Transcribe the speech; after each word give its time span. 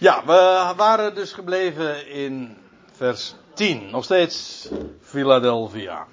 Ja, 0.00 0.24
we 0.24 0.72
waren 0.76 1.14
dus 1.14 1.32
gebleven 1.32 2.08
in 2.08 2.56
vers 2.92 3.34
10. 3.54 3.90
Nog 3.90 4.04
steeds 4.04 4.68
Philadelphia. 5.00 6.06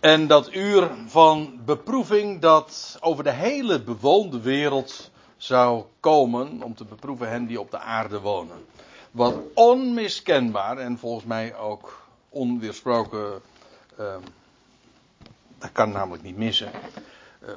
En 0.00 0.26
dat 0.26 0.54
uur 0.54 0.90
van 1.06 1.60
beproeving 1.64 2.40
dat 2.40 2.98
over 3.00 3.24
de 3.24 3.30
hele 3.30 3.82
bewoonde 3.82 4.40
wereld 4.40 5.10
zou 5.36 5.84
komen 6.00 6.62
om 6.62 6.74
te 6.74 6.84
beproeven 6.84 7.28
hen 7.28 7.46
die 7.46 7.60
op 7.60 7.70
de 7.70 7.78
aarde 7.78 8.20
wonen. 8.20 8.66
Wat 9.10 9.34
onmiskenbaar 9.54 10.78
en 10.78 10.98
volgens 10.98 11.24
mij 11.24 11.56
ook 11.56 12.06
onweersproken, 12.28 13.40
uh, 14.00 14.14
dat 15.58 15.72
kan 15.72 15.90
namelijk 15.92 16.22
niet 16.22 16.36
missen, 16.36 16.70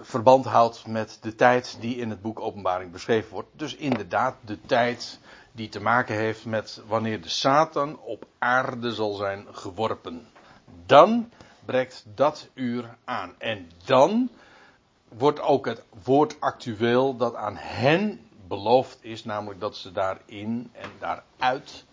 verband 0.02 0.46
houdt 0.46 0.88
met 0.88 1.18
de 1.22 1.36
tijd 1.36 1.78
die 1.80 1.96
in 1.96 2.10
het 2.10 2.22
boek 2.22 2.40
Openbaring 2.40 2.92
beschreven 2.92 3.32
wordt. 3.32 3.50
Dus 3.52 3.76
inderdaad 3.76 4.36
de 4.42 4.62
tijd 4.62 5.20
die 5.52 5.70
te 5.70 5.82
maken 5.82 6.16
heeft 6.16 6.46
met 6.46 6.82
wanneer 6.88 7.22
de 7.22 7.30
Satan 7.30 8.00
op 8.00 8.26
aarde 8.40 8.94
zal 8.94 9.14
zijn 9.14 9.46
geworpen. 9.52 10.28
Dan 10.86 11.30
breekt 11.66 12.04
dat 12.16 12.50
uur 12.54 12.98
aan. 13.04 13.34
En 13.38 13.70
dan 13.86 14.30
wordt 15.08 15.42
ook 15.42 15.66
het 15.66 15.84
woord 16.04 16.40
actueel 16.40 17.16
dat 17.18 17.36
aan 17.36 17.58
hen 17.58 18.20
beloofd 18.48 18.98
is, 19.02 19.24
namelijk 19.24 19.60
dat 19.60 19.76
ze 19.76 19.92
daarin 19.92 20.72
en 20.74 20.90
daaruit 21.00 21.86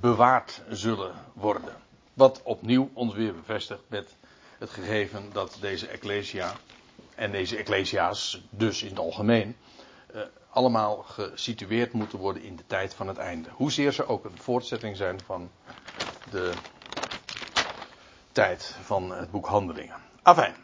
bewaard 0.00 0.62
zullen 0.68 1.14
worden. 1.32 1.74
Wat 2.14 2.40
opnieuw 2.42 2.90
ons 2.92 3.14
weer 3.14 3.34
bevestigt 3.34 3.82
met 3.86 4.16
het 4.58 4.70
gegeven 4.70 5.30
dat 5.32 5.56
deze 5.60 5.86
Ecclesia 5.86 6.52
en 7.14 7.30
deze 7.30 7.56
Ecclesia's, 7.56 8.42
dus 8.50 8.82
in 8.82 8.88
het 8.88 8.98
algemeen, 8.98 9.56
eh, 10.12 10.20
allemaal 10.50 10.96
gesitueerd 11.02 11.92
moeten 11.92 12.18
worden 12.18 12.42
in 12.42 12.56
de 12.56 12.66
tijd 12.66 12.94
van 12.94 13.08
het 13.08 13.16
einde. 13.16 13.48
Hoezeer 13.52 13.92
ze 13.92 14.06
ook 14.06 14.24
een 14.24 14.38
voortzetting 14.38 14.96
zijn 14.96 15.20
van 15.20 15.50
de 16.30 16.52
tijd 18.32 18.76
van 18.82 19.10
het 19.10 19.30
boek 19.30 19.46
Handelingen. 19.46 19.96
Afijn. 20.22 20.54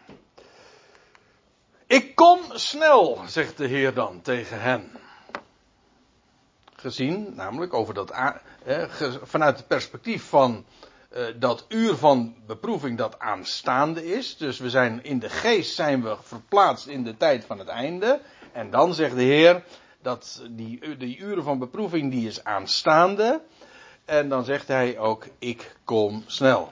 Ik 1.87 2.15
kom 2.15 2.41
snel, 2.53 3.19
zegt 3.27 3.57
de 3.57 3.67
Heer 3.67 3.95
dan 3.95 4.23
tegen 4.23 4.61
hen. 4.61 4.91
Gezien, 6.77 7.35
namelijk 7.35 7.75
over 7.75 7.95
dat, 7.95 8.11
eh, 8.11 8.85
vanuit 9.23 9.57
het 9.57 9.67
perspectief 9.67 10.29
van 10.29 10.65
uh, 11.17 11.27
dat 11.37 11.65
uur 11.69 11.95
van 11.95 12.35
beproeving 12.47 12.99
dat 12.99 13.19
aanstaande 13.19 14.13
is. 14.15 14.37
Dus 14.37 14.59
we 14.59 14.71
zijn 14.71 15.05
in 15.05 15.19
de 15.19 15.29
geest 15.29 15.75
zijn 15.75 16.03
we 16.03 16.17
verplaatst 16.23 16.87
in 16.87 17.05
de 17.05 17.17
tijd 17.17 17.45
van 17.45 17.59
het 17.59 17.69
einde. 17.69 18.21
En 18.53 18.71
dan 18.71 18.95
zegt 18.95 19.15
de 19.15 19.23
Heer 19.23 19.65
dat 20.03 20.43
die, 20.51 20.97
die 20.97 21.19
uren 21.19 21.45
van 21.45 21.59
beproeving 21.59 22.11
die 22.11 22.27
is 22.27 22.45
aanstaande. 22.45 23.41
En 24.05 24.29
dan 24.29 24.45
zegt 24.45 24.69
hij 24.69 24.99
ook 24.99 25.27
ik 25.39 25.77
kom 25.85 26.25
snel. 26.27 26.69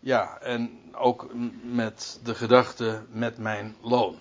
Ja, 0.00 0.38
en 0.40 0.80
ook 0.92 1.30
met 1.62 2.20
de 2.24 2.34
gedachte 2.34 3.02
met 3.10 3.38
mijn 3.38 3.76
loon. 3.80 4.18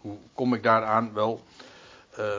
Hoe 0.00 0.16
kom 0.34 0.54
ik 0.54 0.62
daaraan? 0.62 1.12
Wel, 1.12 1.44
uh, 2.18 2.36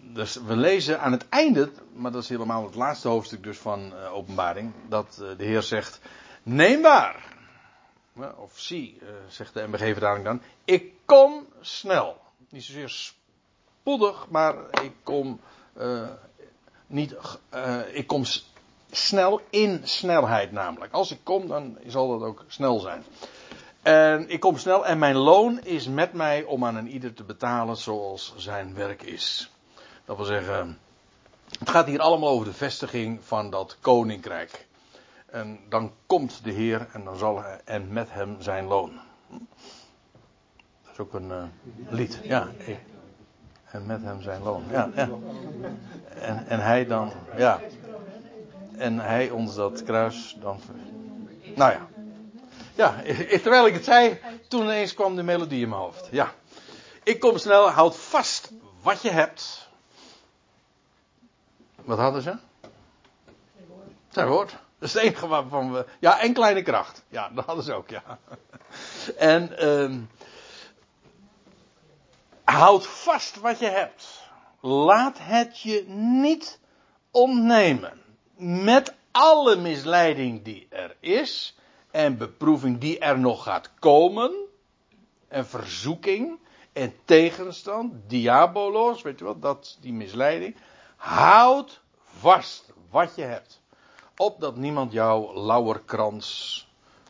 dus 0.00 0.34
we 0.34 0.56
lezen 0.56 1.00
aan 1.00 1.12
het 1.12 1.28
einde, 1.28 1.70
maar 1.92 2.12
dat 2.12 2.22
is 2.22 2.28
helemaal 2.28 2.64
het 2.64 2.74
laatste 2.74 3.08
hoofdstuk 3.08 3.42
dus 3.42 3.58
van 3.58 3.92
uh, 3.92 4.14
openbaring, 4.14 4.72
dat 4.88 5.18
uh, 5.22 5.28
de 5.38 5.44
Heer 5.44 5.62
zegt, 5.62 6.00
neem 6.42 6.82
waar. 6.82 7.36
Of 8.36 8.58
zie, 8.58 9.00
zegt 9.28 9.54
de 9.54 9.66
MBG-verdaling 9.66 10.24
dan, 10.24 10.42
ik 10.64 10.92
kom 11.04 11.46
snel. 11.60 12.20
Niet 12.48 12.64
zozeer 12.64 12.88
spoedig, 12.88 14.28
maar 14.28 14.54
ik 14.82 14.92
kom 15.02 15.40
niet, 16.86 17.16
ik 17.92 18.06
kom 18.06 18.24
snel 18.90 19.40
in 19.50 19.80
snelheid 19.84 20.52
namelijk. 20.52 20.92
Als 20.92 21.10
ik 21.10 21.18
kom, 21.22 21.48
dan 21.48 21.78
zal 21.86 22.18
dat 22.18 22.28
ook 22.28 22.44
snel 22.48 22.78
zijn. 22.78 23.04
En 23.82 24.28
ik 24.28 24.40
kom 24.40 24.58
snel 24.58 24.86
en 24.86 24.98
mijn 24.98 25.16
loon 25.16 25.60
is 25.60 25.88
met 25.88 26.12
mij 26.12 26.42
om 26.42 26.64
aan 26.64 26.76
een 26.76 26.88
ieder 26.88 27.14
te 27.14 27.24
betalen 27.24 27.76
zoals 27.76 28.34
zijn 28.36 28.74
werk 28.74 29.02
is. 29.02 29.50
Dat 30.08 30.16
wil 30.16 30.26
zeggen, 30.26 30.78
het 31.58 31.70
gaat 31.70 31.86
hier 31.86 32.00
allemaal 32.00 32.28
over 32.28 32.46
de 32.46 32.52
vestiging 32.52 33.24
van 33.24 33.50
dat 33.50 33.76
koninkrijk. 33.80 34.66
En 35.26 35.58
dan 35.68 35.92
komt 36.06 36.44
de 36.44 36.50
Heer 36.50 36.88
en 36.92 37.04
dan 37.04 37.16
zal 37.16 37.42
hij, 37.42 37.60
en 37.64 37.92
met 37.92 38.08
hem 38.10 38.36
zijn 38.38 38.66
loon. 38.66 39.00
Dat 40.82 40.92
is 40.92 40.98
ook 40.98 41.14
een 41.14 41.28
uh, 41.28 41.42
lied, 41.88 42.20
ja. 42.22 42.48
En 43.64 43.86
met 43.86 44.02
hem 44.02 44.22
zijn 44.22 44.42
loon, 44.42 44.64
ja. 44.70 44.90
ja. 44.94 45.08
En, 46.20 46.46
en 46.46 46.60
hij 46.60 46.86
dan, 46.86 47.12
ja 47.36 47.60
en 48.76 48.98
hij 48.98 49.30
ons 49.30 49.54
dat 49.54 49.84
kruis 49.84 50.36
dan. 50.40 50.60
Nou 51.54 51.72
ja. 51.72 51.86
Ja, 52.74 52.94
terwijl 53.42 53.66
ik 53.66 53.74
het 53.74 53.84
zei, 53.84 54.20
toen 54.48 54.62
ineens 54.62 54.94
kwam 54.94 55.16
de 55.16 55.22
melodie 55.22 55.62
in 55.62 55.68
mijn 55.68 55.80
hoofd. 55.80 56.08
Ja. 56.10 56.32
Ik 57.02 57.20
kom 57.20 57.38
snel, 57.38 57.70
houd 57.70 57.96
vast 57.96 58.50
wat 58.82 59.02
je 59.02 59.10
hebt. 59.10 59.67
Wat 61.88 61.98
hadden 61.98 62.22
ze? 62.22 62.36
Zijn 64.08 64.28
woord. 64.28 64.50
Dat 64.50 64.88
is 64.88 64.94
het 64.94 65.02
enige 65.02 65.26
waarvan 65.26 65.72
we. 65.72 65.86
Ja, 66.00 66.20
en 66.20 66.32
kleine 66.32 66.62
kracht. 66.62 67.04
Ja, 67.08 67.30
dat 67.34 67.44
hadden 67.44 67.64
ze 67.64 67.72
ook, 67.72 67.88
ja. 67.88 68.18
En. 69.16 69.68
Um, 69.68 70.10
houd 72.44 72.86
vast 72.86 73.40
wat 73.40 73.58
je 73.58 73.66
hebt. 73.66 74.28
Laat 74.60 75.18
het 75.20 75.60
je 75.60 75.84
niet 75.88 76.60
ontnemen 77.10 78.00
met 78.36 78.94
alle 79.10 79.56
misleiding 79.56 80.44
die 80.44 80.66
er 80.70 80.96
is 81.00 81.56
en 81.90 82.16
beproeving 82.16 82.78
die 82.78 82.98
er 82.98 83.18
nog 83.18 83.42
gaat 83.42 83.70
komen 83.78 84.32
en 85.28 85.46
verzoeking 85.46 86.38
en 86.72 86.94
tegenstand, 87.04 87.92
diabolos, 88.06 89.02
weet 89.02 89.18
je 89.18 89.24
wat, 89.24 89.42
dat 89.42 89.78
die 89.80 89.92
misleiding. 89.92 90.56
Houd 90.98 91.80
vast 92.18 92.72
wat 92.90 93.14
je 93.14 93.22
hebt. 93.22 93.60
Opdat 94.16 94.56
niemand 94.56 94.92
jouw 94.92 95.34
lauwerkrans, 95.34 96.66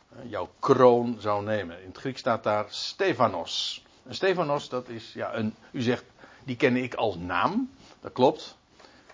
eh, 0.09 0.29
jouw 0.29 0.49
kroon 0.59 1.17
zou 1.19 1.43
nemen. 1.43 1.81
In 1.81 1.87
het 1.87 1.97
Grieks 1.97 2.19
staat 2.19 2.43
daar 2.43 2.65
Stefanos. 2.69 3.83
En 4.03 4.15
Stefanos, 4.15 4.69
dat 4.69 4.87
is, 4.87 5.13
ja, 5.13 5.33
een, 5.33 5.55
u 5.71 5.81
zegt, 5.81 6.03
die 6.43 6.55
ken 6.55 6.75
ik 6.75 6.93
als 6.93 7.15
naam. 7.15 7.71
Dat 8.01 8.11
klopt. 8.11 8.57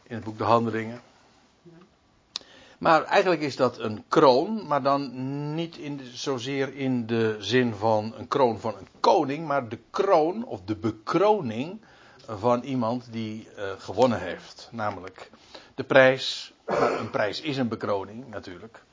In 0.03 0.15
het 0.15 0.23
boek 0.23 0.37
De 0.37 0.43
Handelingen. 0.43 1.01
Maar 2.77 3.03
eigenlijk 3.03 3.41
is 3.41 3.55
dat 3.55 3.79
een 3.79 4.03
kroon, 4.07 4.67
maar 4.67 4.83
dan 4.83 5.11
niet 5.55 5.77
in 5.77 6.01
zozeer 6.13 6.75
in 6.75 7.05
de 7.05 7.35
zin 7.39 7.73
van 7.75 8.13
een 8.17 8.27
kroon 8.27 8.59
van 8.59 8.75
een 8.77 8.87
koning, 8.99 9.47
maar 9.47 9.69
de 9.69 9.79
kroon 9.89 10.45
of 10.45 10.61
de 10.61 10.75
bekroning 10.75 11.81
van 12.27 12.61
iemand 12.61 13.07
die 13.11 13.47
uh, 13.57 13.71
gewonnen 13.77 14.19
heeft. 14.19 14.69
Namelijk 14.71 15.31
de 15.75 15.83
prijs, 15.83 16.53
een 16.99 17.09
prijs 17.09 17.41
is 17.41 17.57
een 17.57 17.67
bekroning 17.67 18.27
natuurlijk, 18.29 18.83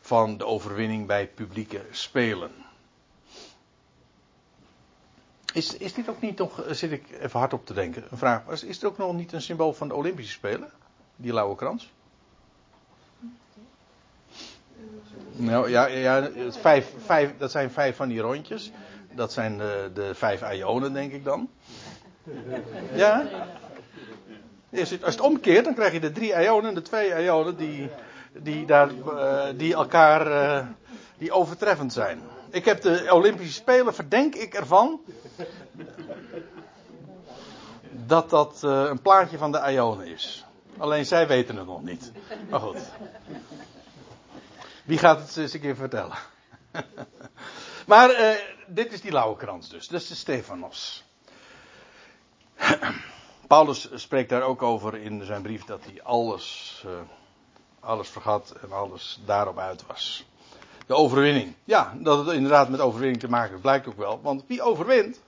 van 0.00 0.36
de 0.36 0.46
overwinning 0.46 1.06
bij 1.06 1.26
publieke 1.28 1.84
spelen. 1.90 2.50
Is, 5.52 5.76
is 5.76 5.94
dit 5.94 6.08
ook 6.08 6.20
niet 6.20 6.38
nog, 6.38 6.64
zit 6.70 6.92
ik 6.92 7.10
even 7.20 7.38
hard 7.38 7.52
op 7.52 7.66
te 7.66 7.74
denken, 7.74 8.04
een 8.10 8.18
vraag, 8.18 8.46
is, 8.48 8.62
is 8.64 8.82
er 8.82 8.88
ook 8.88 8.98
nog 8.98 9.12
niet 9.12 9.32
een 9.32 9.42
symbool 9.42 9.72
van 9.72 9.88
de 9.88 9.94
Olympische 9.94 10.32
Spelen? 10.32 10.70
Die 11.16 11.32
lauwe 11.32 11.56
krans? 11.56 11.92
Nou 15.32 15.70
ja, 15.70 15.86
ja 15.86 16.30
vijf, 16.50 16.94
vijf, 17.04 17.36
dat 17.38 17.50
zijn 17.50 17.70
vijf 17.70 17.96
van 17.96 18.08
die 18.08 18.20
rondjes. 18.20 18.70
Dat 19.14 19.32
zijn 19.32 19.58
de, 19.58 19.90
de 19.94 20.14
vijf 20.14 20.52
ionen, 20.52 20.92
denk 20.92 21.12
ik 21.12 21.24
dan. 21.24 21.50
Ja. 22.94 23.28
Als 24.78 24.88
je 24.88 24.98
het 25.00 25.20
omkeert, 25.20 25.64
dan 25.64 25.74
krijg 25.74 25.92
je 25.92 26.00
de 26.00 26.12
drie 26.12 26.32
ionen 26.42 26.68
en 26.68 26.74
de 26.74 26.82
twee 26.82 27.24
ionen 27.24 27.56
die, 27.56 27.90
die, 28.32 28.66
daar, 28.66 28.90
uh, 28.92 29.44
die 29.56 29.74
elkaar 29.74 30.26
uh, 30.26 30.66
die 31.18 31.32
overtreffend 31.32 31.92
zijn. 31.92 32.20
Ik 32.50 32.64
heb 32.64 32.80
de 32.80 33.06
Olympische 33.10 33.52
Spelen, 33.52 33.94
verdenk 33.94 34.34
ik 34.34 34.54
ervan. 34.54 35.00
Dat 38.06 38.30
dat 38.30 38.60
uh, 38.64 38.84
een 38.88 39.02
plaatje 39.02 39.38
van 39.38 39.52
de 39.52 39.72
ionen 39.72 40.06
is. 40.06 40.44
Alleen 40.78 41.06
zij 41.06 41.26
weten 41.26 41.56
het 41.56 41.66
nog 41.66 41.82
niet. 41.82 42.12
Maar 42.50 42.60
goed. 42.60 42.78
Wie 44.84 44.98
gaat 44.98 45.18
het 45.18 45.36
eens 45.36 45.52
een 45.52 45.60
keer 45.60 45.76
vertellen? 45.76 46.16
maar 47.86 48.38
dit 48.66 48.92
is 48.92 49.00
die 49.00 49.12
lauwe 49.12 49.36
krans 49.36 49.68
dus. 49.68 49.88
Dat 49.88 50.00
is 50.00 50.08
de 50.08 50.14
Stefanos. 50.14 51.04
Paulus 53.46 53.88
spreekt 53.94 54.28
daar 54.28 54.42
ook 54.42 54.62
over 54.62 54.94
in 54.94 55.24
zijn 55.24 55.42
brief 55.42 55.64
dat 55.64 55.80
hij 55.84 56.02
alles, 56.02 56.82
uh, 56.86 56.92
alles 57.80 58.08
vergat 58.08 58.54
en 58.62 58.72
alles 58.72 59.20
daarop 59.24 59.58
uit 59.58 59.86
was. 59.86 60.24
De 60.86 60.94
overwinning. 60.94 61.54
Ja, 61.64 61.94
dat 61.98 62.26
het 62.26 62.34
inderdaad 62.34 62.68
met 62.68 62.80
overwinning 62.80 63.20
te 63.20 63.28
maken 63.28 63.60
blijkt 63.60 63.86
ook 63.86 63.96
wel. 63.96 64.20
Want 64.22 64.44
wie 64.46 64.62
overwint, 64.62 65.20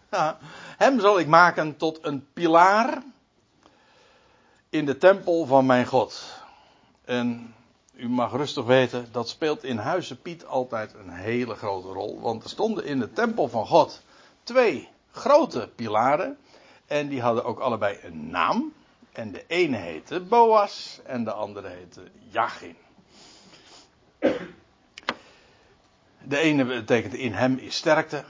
hem 0.76 1.00
zal 1.00 1.18
ik 1.18 1.26
maken 1.26 1.76
tot 1.76 1.98
een 2.02 2.26
pilaar 2.32 3.02
in 4.70 4.86
de 4.86 4.98
tempel 4.98 5.46
van 5.46 5.66
mijn 5.66 5.86
God. 5.86 6.42
En 7.04 7.54
u 7.96 8.08
mag 8.08 8.32
rustig 8.32 8.64
weten, 8.64 9.08
dat 9.12 9.28
speelt 9.28 9.64
in 9.64 9.78
Huizen 9.78 10.20
Piet 10.22 10.46
altijd 10.46 10.94
een 10.94 11.10
hele 11.10 11.54
grote 11.54 11.88
rol. 11.88 12.20
Want 12.20 12.44
er 12.44 12.50
stonden 12.50 12.84
in 12.84 12.98
de 12.98 13.12
tempel 13.12 13.48
van 13.48 13.66
God 13.66 14.02
twee 14.42 14.88
grote 15.10 15.70
pilaren. 15.74 16.38
En 16.86 17.08
die 17.08 17.20
hadden 17.20 17.44
ook 17.44 17.58
allebei 17.58 17.98
een 18.02 18.30
naam. 18.30 18.72
En 19.12 19.32
de 19.32 19.44
ene 19.46 19.76
heette 19.76 20.20
Boas 20.20 21.00
en 21.04 21.24
de 21.24 21.32
andere 21.32 21.68
heette 21.68 22.02
Jachin. 22.28 22.76
De 26.22 26.38
ene 26.38 26.64
betekent 26.64 27.14
in 27.14 27.32
hem 27.32 27.56
is 27.58 27.76
sterkte. 27.76 28.24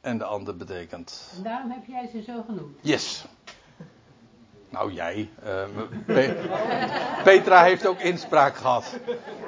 En 0.00 0.18
de 0.18 0.24
andere 0.24 0.56
betekent. 0.56 1.32
En 1.36 1.42
daarom 1.42 1.70
heb 1.70 1.86
jij 1.86 2.08
ze 2.12 2.22
zo 2.22 2.42
genoemd. 2.46 2.76
Yes. 2.80 3.24
Nou, 4.68 4.92
jij. 4.92 5.30
Uh, 5.44 5.64
Pe 6.06 6.48
Petra 7.24 7.62
heeft 7.62 7.86
ook 7.86 8.00
inspraak 8.00 8.56
gehad. 8.56 8.98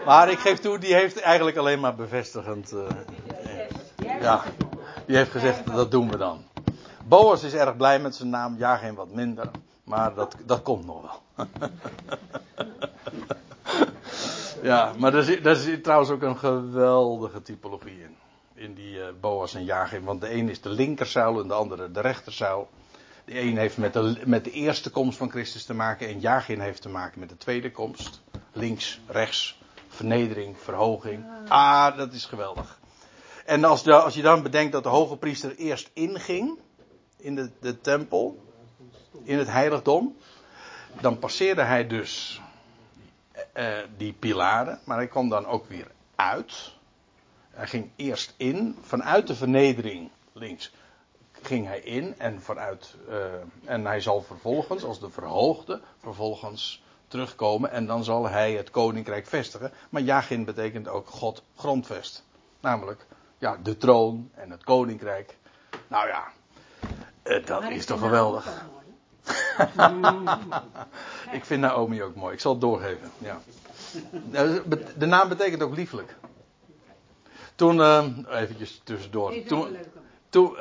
Maar 0.04 0.30
ik 0.30 0.38
geef 0.38 0.58
toe, 0.58 0.78
die 0.78 0.94
heeft 0.94 1.20
eigenlijk 1.20 1.56
alleen 1.56 1.80
maar 1.80 1.94
bevestigend. 1.94 2.72
Uh, 2.72 2.86
ja, 4.20 4.42
die 5.06 5.16
heeft 5.16 5.30
gezegd, 5.30 5.66
dat 5.66 5.90
doen 5.90 6.10
we 6.10 6.16
dan. 6.16 6.44
Boas 7.12 7.42
is 7.42 7.54
erg 7.54 7.76
blij 7.76 8.00
met 8.00 8.14
zijn 8.14 8.28
naam, 8.28 8.58
ja, 8.58 8.76
geen 8.76 8.94
wat 8.94 9.10
minder. 9.10 9.50
Maar 9.84 10.14
dat, 10.14 10.36
dat 10.46 10.62
komt 10.62 10.86
nog 10.86 11.02
wel. 11.02 11.46
ja, 14.70 14.92
maar 14.98 15.10
daar 15.42 15.54
zit, 15.54 15.82
trouwens 15.82 16.10
ook 16.10 16.22
een 16.22 16.38
geweldige 16.38 17.42
typologie 17.42 18.00
in. 18.00 18.16
In 18.54 18.74
die 18.74 18.96
uh, 18.96 19.04
Boas 19.20 19.54
en 19.54 19.64
Jagin. 19.64 20.04
Want 20.04 20.20
de 20.20 20.34
een 20.34 20.48
is 20.48 20.60
de 20.60 20.68
linkerzuil 20.68 21.40
en 21.40 21.48
de 21.48 21.54
andere 21.54 21.90
de 21.90 22.00
rechterzuil. 22.00 22.68
De 23.24 23.40
een 23.40 23.56
heeft 23.56 23.78
met 23.78 23.92
de, 23.92 24.20
met 24.24 24.44
de 24.44 24.50
eerste 24.50 24.90
komst 24.90 25.18
van 25.18 25.30
Christus 25.30 25.64
te 25.64 25.74
maken 25.74 26.08
en 26.08 26.20
Jagin 26.20 26.60
heeft 26.60 26.82
te 26.82 26.88
maken 26.88 27.20
met 27.20 27.28
de 27.28 27.36
tweede 27.36 27.70
komst. 27.70 28.22
Links, 28.52 29.00
rechts, 29.06 29.60
vernedering, 29.88 30.58
verhoging. 30.58 31.24
Ah, 31.48 31.96
dat 31.96 32.12
is 32.12 32.24
geweldig. 32.24 32.78
En 33.44 33.64
als, 33.64 33.82
de, 33.82 33.94
als 33.94 34.14
je 34.14 34.22
dan 34.22 34.42
bedenkt 34.42 34.72
dat 34.72 34.82
de 34.82 34.88
hoge 34.88 35.16
priester 35.16 35.56
eerst 35.56 35.90
inging 35.92 36.58
in 37.22 37.34
de, 37.34 37.50
de 37.60 37.80
tempel, 37.80 38.42
in 39.22 39.38
het 39.38 39.48
heiligdom, 39.48 40.16
dan 41.00 41.18
passeerde 41.18 41.62
hij 41.62 41.86
dus 41.86 42.40
uh, 43.56 43.78
die 43.96 44.12
pilaren, 44.12 44.78
maar 44.84 44.96
hij 44.96 45.06
kwam 45.06 45.28
dan 45.28 45.46
ook 45.46 45.66
weer 45.66 45.90
uit. 46.16 46.72
Hij 47.50 47.66
ging 47.66 47.90
eerst 47.96 48.34
in, 48.36 48.76
vanuit 48.80 49.26
de 49.26 49.34
vernedering 49.34 50.10
links 50.32 50.72
ging 51.42 51.66
hij 51.66 51.80
in 51.80 52.18
en 52.18 52.42
vanuit 52.42 52.96
uh, 53.08 53.16
en 53.64 53.86
hij 53.86 54.00
zal 54.00 54.22
vervolgens 54.22 54.84
als 54.84 55.00
de 55.00 55.10
verhoogde 55.10 55.80
vervolgens 56.00 56.82
terugkomen 57.08 57.70
en 57.70 57.86
dan 57.86 58.04
zal 58.04 58.28
hij 58.28 58.52
het 58.52 58.70
koninkrijk 58.70 59.26
vestigen. 59.26 59.72
Maar 59.90 60.02
Jagin 60.02 60.44
betekent 60.44 60.88
ook 60.88 61.08
God 61.08 61.42
grondvest, 61.56 62.24
namelijk 62.60 63.06
ja 63.38 63.56
de 63.62 63.76
troon 63.76 64.30
en 64.34 64.50
het 64.50 64.64
koninkrijk. 64.64 65.36
Nou 65.88 66.08
ja, 66.08 66.32
uh, 67.24 67.46
dat 67.46 67.70
is 67.70 67.86
toch 67.86 68.00
geweldig. 68.00 68.70
ik 71.38 71.44
vind 71.44 71.60
Naomi 71.60 72.02
ook 72.02 72.14
mooi. 72.14 72.34
Ik 72.34 72.40
zal 72.40 72.52
het 72.52 72.60
doorgeven. 72.60 73.10
Ja. 73.18 73.40
De 74.96 75.06
naam 75.06 75.28
betekent 75.28 75.62
ook 75.62 75.76
lieflijk. 75.76 76.16
Toen, 77.54 77.76
uh, 77.76 78.04
eventjes 78.28 78.80
tussendoor. 78.84 79.44
Toen, 79.46 79.76
toen. 80.28 80.56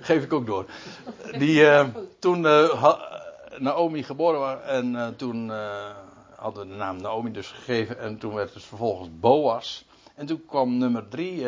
geef 0.00 0.22
ik 0.22 0.32
ook 0.32 0.46
door. 0.46 0.66
Die, 1.38 1.60
uh, 1.60 1.86
toen 2.18 2.42
uh, 2.42 2.94
Naomi 3.58 4.02
geboren 4.02 4.40
was 4.40 4.62
en 4.62 5.14
toen 5.16 5.50
hadden 6.36 6.62
we 6.62 6.68
de 6.68 6.74
naam 6.74 6.96
Naomi 6.96 7.32
dus 7.32 7.48
gegeven 7.48 7.98
en 7.98 8.18
toen 8.18 8.34
werd 8.34 8.54
het 8.54 8.62
vervolgens 8.62 9.08
Boas. 9.20 9.84
En 10.14 10.26
toen 10.26 10.44
kwam 10.46 10.78
nummer 10.78 11.08
drie 11.08 11.46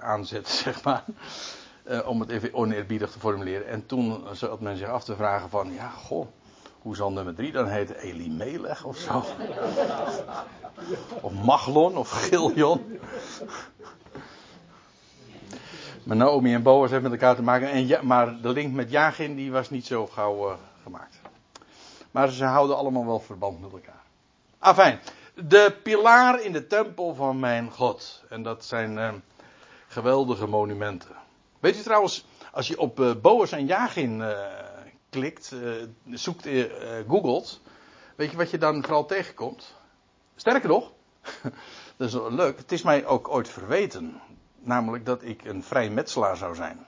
aanzetten, 0.00 0.52
zeg 0.64 0.82
maar. 0.82 1.04
Uh, 1.84 2.08
om 2.08 2.20
het 2.20 2.30
even 2.30 2.54
oneerbiedig 2.54 3.10
te 3.10 3.18
formuleren. 3.18 3.66
En 3.66 3.86
toen 3.86 4.24
zat 4.32 4.60
men 4.60 4.76
zich 4.76 4.88
af 4.88 5.04
te 5.04 5.16
vragen 5.16 5.50
van, 5.50 5.72
ja, 5.72 5.88
goh, 5.88 6.26
hoe 6.78 6.96
zal 6.96 7.12
nummer 7.12 7.34
drie 7.34 7.52
dan 7.52 7.68
heten? 7.68 7.96
Elimelech 7.96 8.84
of 8.84 8.96
zo? 8.96 9.24
of 11.20 11.32
Maglon 11.32 11.96
of 11.96 12.10
Giljon? 12.10 13.00
maar 16.02 16.16
Naomi 16.16 16.54
en 16.54 16.62
Boas 16.62 16.90
hebben 16.90 17.10
met 17.10 17.20
elkaar 17.20 17.36
te 17.36 17.42
maken. 17.42 17.70
En 17.70 17.86
ja, 17.86 18.02
maar 18.02 18.40
de 18.40 18.48
link 18.48 18.72
met 18.72 18.90
Jagin 18.90 19.34
die 19.34 19.52
was 19.52 19.70
niet 19.70 19.86
zo 19.86 20.06
gauw 20.06 20.50
uh, 20.50 20.56
gemaakt. 20.82 21.20
Maar 22.10 22.28
ze 22.28 22.44
houden 22.44 22.76
allemaal 22.76 23.06
wel 23.06 23.20
verband 23.20 23.60
met 23.60 23.72
elkaar. 23.72 24.02
Afijn, 24.58 25.00
de 25.34 25.76
pilaar 25.82 26.42
in 26.42 26.52
de 26.52 26.66
tempel 26.66 27.14
van 27.14 27.38
mijn 27.38 27.70
God. 27.70 28.24
En 28.28 28.42
dat 28.42 28.64
zijn 28.64 29.22
geweldige 29.94 30.46
monumenten. 30.46 31.16
Weet 31.60 31.76
je 31.76 31.82
trouwens, 31.82 32.26
als 32.52 32.68
je 32.68 32.78
op 32.78 33.00
uh, 33.00 33.52
en 33.52 33.66
Jagin 33.66 34.18
uh, 34.18 34.38
klikt, 35.10 35.52
uh, 35.54 35.86
zoekt, 36.10 36.48
googelt, 37.08 37.60
weet 38.16 38.30
je 38.30 38.36
wat 38.36 38.50
je 38.50 38.58
dan 38.58 38.82
vooral 38.82 39.06
tegenkomt? 39.06 39.74
Sterker 40.36 40.68
nog, 40.68 40.92
dat 41.96 42.08
is 42.08 42.14
leuk, 42.14 42.58
het 42.58 42.72
is 42.72 42.82
mij 42.82 43.06
ook 43.06 43.28
ooit 43.28 43.48
verweten, 43.48 44.20
namelijk 44.60 45.06
dat 45.06 45.22
ik 45.22 45.44
een 45.44 45.62
vrijmetselaar 45.62 46.36
zou 46.36 46.54
zijn. 46.54 46.86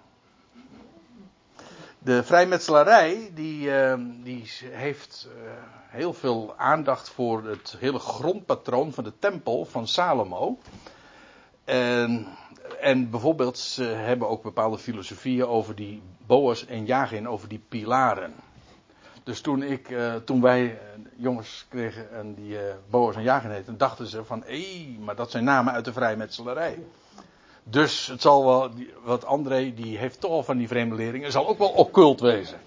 De 1.98 2.22
vrijmetselarij, 2.22 3.30
die, 3.34 3.70
die 4.22 4.50
heeft 4.62 5.28
heel 5.88 6.12
veel 6.12 6.54
aandacht 6.56 7.08
voor 7.10 7.44
het 7.44 7.76
hele 7.78 7.98
grondpatroon 7.98 8.92
van 8.92 9.04
de 9.04 9.18
tempel 9.18 9.64
van 9.64 9.86
Salomo. 9.86 10.58
En 11.64 12.26
en 12.80 13.10
bijvoorbeeld, 13.10 13.58
ze 13.58 13.82
hebben 13.82 14.28
ook 14.28 14.42
bepaalde 14.42 14.78
filosofieën 14.78 15.46
over 15.46 15.74
die 15.74 16.02
Boas 16.26 16.66
en 16.66 16.84
Jagin, 16.84 17.28
over 17.28 17.48
die 17.48 17.64
pilaren. 17.68 18.34
Dus 19.24 19.40
toen, 19.40 19.62
ik, 19.62 19.90
uh, 19.90 20.14
toen 20.14 20.40
wij 20.40 20.64
uh, 20.64 20.70
jongens 21.16 21.66
kregen 21.68 22.12
en 22.12 22.34
die 22.34 22.52
uh, 22.52 22.60
Boas 22.90 23.16
en 23.16 23.22
Jagin 23.22 23.50
heten, 23.50 23.78
dachten 23.78 24.06
ze 24.06 24.24
van, 24.24 24.42
hé, 24.46 24.96
maar 25.00 25.16
dat 25.16 25.30
zijn 25.30 25.44
namen 25.44 25.72
uit 25.72 25.84
de 25.84 25.92
vrijmetselarij. 25.92 26.78
Dus 27.62 28.06
het 28.06 28.20
zal 28.20 28.44
wel, 28.44 28.70
wat 29.04 29.24
André, 29.24 29.74
die 29.74 29.98
heeft 29.98 30.20
toch 30.20 30.30
al 30.30 30.42
van 30.42 30.56
die 30.56 30.68
vreemdeleringen, 30.68 31.32
zal 31.32 31.48
ook 31.48 31.58
wel 31.58 31.68
occult 31.68 32.20
wezen. 32.20 32.58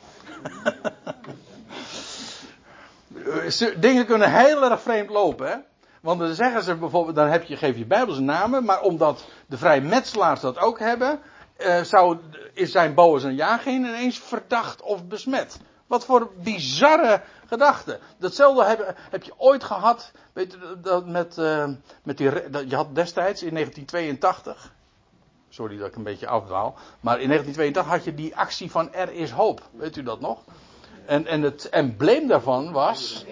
Dingen 3.80 4.06
kunnen 4.06 4.34
heel 4.34 4.64
erg 4.64 4.82
vreemd 4.82 5.10
lopen, 5.10 5.48
hè. 5.48 5.56
Want 6.02 6.20
dan 6.20 6.34
zeggen 6.34 6.64
ze 6.64 6.76
bijvoorbeeld, 6.76 7.16
dan 7.16 7.28
heb 7.28 7.44
je, 7.44 7.58
geef 7.58 7.78
je 7.78 7.86
Bijbelse 7.86 8.22
namen, 8.22 8.64
maar 8.64 8.82
omdat 8.82 9.26
de 9.48 9.58
vrijmetselaars 9.58 10.42
dat 10.42 10.58
ook 10.58 10.80
hebben, 10.80 11.20
uh, 11.58 11.82
zou, 11.82 12.18
is 12.54 12.72
zijn 12.72 12.94
Boas 12.94 13.24
en 13.24 13.36
Jagin 13.36 13.86
ineens 13.86 14.20
verdacht 14.20 14.82
of 14.82 15.06
besmet. 15.06 15.60
Wat 15.88 16.06
voor 16.06 16.30
bizarre 16.44 17.22
gedachte. 17.48 18.00
Datzelfde 18.18 18.64
heb, 18.64 18.96
heb 19.10 19.24
je 19.24 19.34
ooit 19.38 19.64
gehad, 19.64 20.12
weet 20.34 20.52
je, 20.52 20.78
dat 20.82 21.06
met, 21.06 21.38
uh, 21.38 21.68
met 22.04 22.18
die, 22.18 22.50
dat, 22.50 22.70
je 22.70 22.76
had 22.76 22.96
destijds 22.96 23.44
in 23.44 23.54
1982, 23.54 24.74
sorry 25.50 25.78
dat 25.78 25.88
ik 25.88 25.96
een 25.96 26.04
beetje 26.04 26.28
afdwaal, 26.28 26.76
maar 27.00 27.20
in 27.20 27.28
1982 27.28 27.86
had 27.86 28.04
je 28.04 28.14
die 28.14 28.36
actie 28.36 28.72
van 28.72 28.94
Er 28.94 29.12
is 29.12 29.32
hoop, 29.32 29.62
weet 29.72 29.96
u 29.96 30.04
dat 30.04 30.20
nog? 30.20 30.44
En, 31.06 31.26
en 31.26 31.42
het 31.42 31.70
embleem 31.70 32.28
daarvan 32.28 32.72
was 32.72 33.26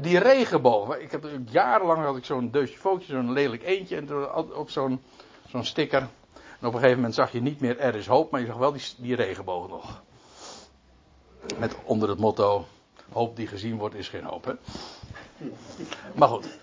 die 0.00 0.18
regenboog. 0.18 0.96
Ik 0.96 1.10
heb 1.10 1.26
jarenlang 1.44 2.04
had 2.04 2.16
ik 2.16 2.24
zo'n 2.24 2.50
deusje 2.50 2.78
fotootje, 2.78 3.12
zo'n 3.12 3.32
lelijk 3.32 3.62
eentje 3.62 3.96
en 3.96 4.34
op 4.54 4.70
zo'n 4.70 5.00
sticker. 5.60 6.08
En 6.60 6.66
op 6.66 6.72
een 6.72 6.78
gegeven 6.78 6.96
moment 6.96 7.14
zag 7.14 7.32
je 7.32 7.40
niet 7.40 7.60
meer 7.60 7.78
er 7.78 7.94
is 7.94 8.06
hoop, 8.06 8.30
maar 8.30 8.40
je 8.40 8.46
zag 8.46 8.56
wel 8.56 8.72
die, 8.72 8.82
die 8.96 9.14
regenboog 9.14 9.68
nog. 9.68 10.02
Met 11.58 11.76
onder 11.84 12.08
het 12.08 12.18
motto 12.18 12.66
hoop 13.12 13.36
die 13.36 13.46
gezien 13.46 13.76
wordt 13.76 13.94
is 13.94 14.08
geen 14.08 14.24
hoop. 14.24 14.44
Hè? 14.44 14.52
Maar 16.14 16.28
goed. 16.28 16.58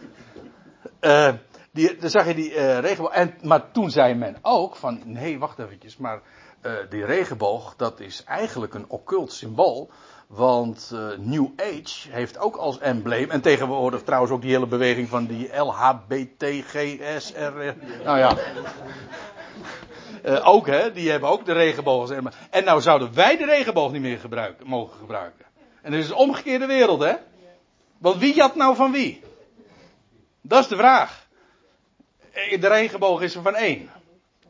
Uh, 1.01 1.34
die, 1.72 1.96
dan 1.96 2.10
zag 2.10 2.27
je 2.27 2.34
die 2.34 2.51
uh, 2.51 2.79
regenboog. 2.79 3.12
En, 3.12 3.34
maar 3.41 3.72
toen 3.72 3.89
zei 3.89 4.13
men 4.13 4.38
ook 4.41 4.75
van 4.75 5.01
nee 5.05 5.39
wacht 5.39 5.60
eventjes, 5.60 5.98
maar 5.98 6.22
uh, 6.62 6.74
die 6.89 7.05
regenboog 7.05 7.75
dat 7.75 8.00
is 8.00 8.24
eigenlijk 8.24 8.74
een 8.74 8.89
occult 8.89 9.31
symbool. 9.31 9.89
Want 10.27 10.91
uh, 10.93 11.07
New 11.17 11.48
Age 11.55 12.10
heeft 12.10 12.38
ook 12.38 12.55
als 12.55 12.79
embleem, 12.79 13.29
en 13.29 13.41
tegenwoordig 13.41 14.03
trouwens 14.03 14.31
ook 14.31 14.41
die 14.41 14.51
hele 14.51 14.67
beweging 14.67 15.10
van 15.10 15.25
die 15.25 15.55
LHBTGSR. 15.57 16.93
Nou 18.03 18.17
ja. 18.17 18.38
Uh, 20.25 20.48
ook 20.48 20.67
hè, 20.67 20.91
die 20.91 21.10
hebben 21.12 21.29
ook 21.29 21.46
de 21.46 21.53
regenboog 21.53 22.01
als 22.01 22.10
embleem. 22.10 22.34
En 22.50 22.63
nou 22.63 22.81
zouden 22.81 23.13
wij 23.13 23.38
de 23.38 23.46
regenboog 23.46 23.91
niet 23.91 24.01
meer 24.01 24.55
mogen 24.63 24.98
gebruiken. 24.98 25.46
En 25.81 25.91
dat 25.91 26.00
is 26.00 26.10
een 26.10 26.15
omgekeerde 26.15 26.65
wereld 26.65 27.01
hè. 27.01 27.13
Want 27.98 28.17
wie 28.17 28.36
jat 28.36 28.55
nou 28.55 28.75
van 28.75 28.91
wie? 28.91 29.22
Dat 30.41 30.60
is 30.60 30.67
de 30.67 30.75
vraag. 30.75 31.25
De 32.60 32.67
regenboog 32.67 33.22
is 33.22 33.36
er 33.36 33.41
van 33.41 33.55
één. 33.55 33.89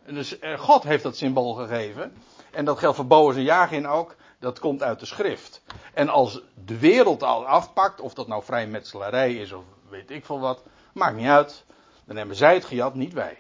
En 0.05 0.13
dus 0.13 0.37
God 0.57 0.83
heeft 0.83 1.03
dat 1.03 1.17
symbool 1.17 1.53
gegeven. 1.53 2.13
En 2.51 2.65
dat 2.65 2.79
geldt 2.79 2.95
voor 2.95 3.07
Boas 3.07 3.35
en 3.35 3.43
Jagin 3.43 3.87
ook. 3.87 4.15
Dat 4.39 4.59
komt 4.59 4.83
uit 4.83 4.99
de 4.99 5.05
schrift. 5.05 5.61
En 5.93 6.09
als 6.09 6.41
de 6.65 6.77
wereld 6.77 7.23
al 7.23 7.47
afpakt, 7.47 8.01
of 8.01 8.13
dat 8.13 8.27
nou 8.27 8.43
vrijmetselarij 8.43 9.33
is 9.33 9.51
of 9.51 9.63
weet 9.89 10.11
ik 10.11 10.25
veel 10.25 10.39
wat, 10.39 10.63
maakt 10.93 11.15
niet 11.15 11.27
uit. 11.27 11.65
Dan 12.05 12.15
hebben 12.15 12.35
zij 12.35 12.53
het 12.53 12.65
gejat, 12.65 12.95
niet 12.95 13.13
wij. 13.13 13.35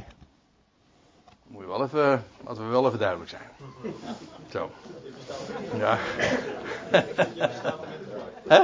Moet 1.47 1.61
je 1.61 1.67
wel 1.67 1.83
even, 1.83 2.25
laten 2.43 2.63
we 2.63 2.69
wel 2.69 2.87
even 2.87 2.99
duidelijk 2.99 3.29
zijn. 3.29 3.49
Zo. 4.51 4.71
Ja. 5.77 5.97
Hè? 8.47 8.63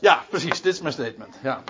Ja, 0.00 0.24
precies, 0.28 0.62
dit 0.62 0.72
is 0.72 0.80
mijn 0.80 0.92
statement. 0.92 1.38
Ja. 1.42 1.62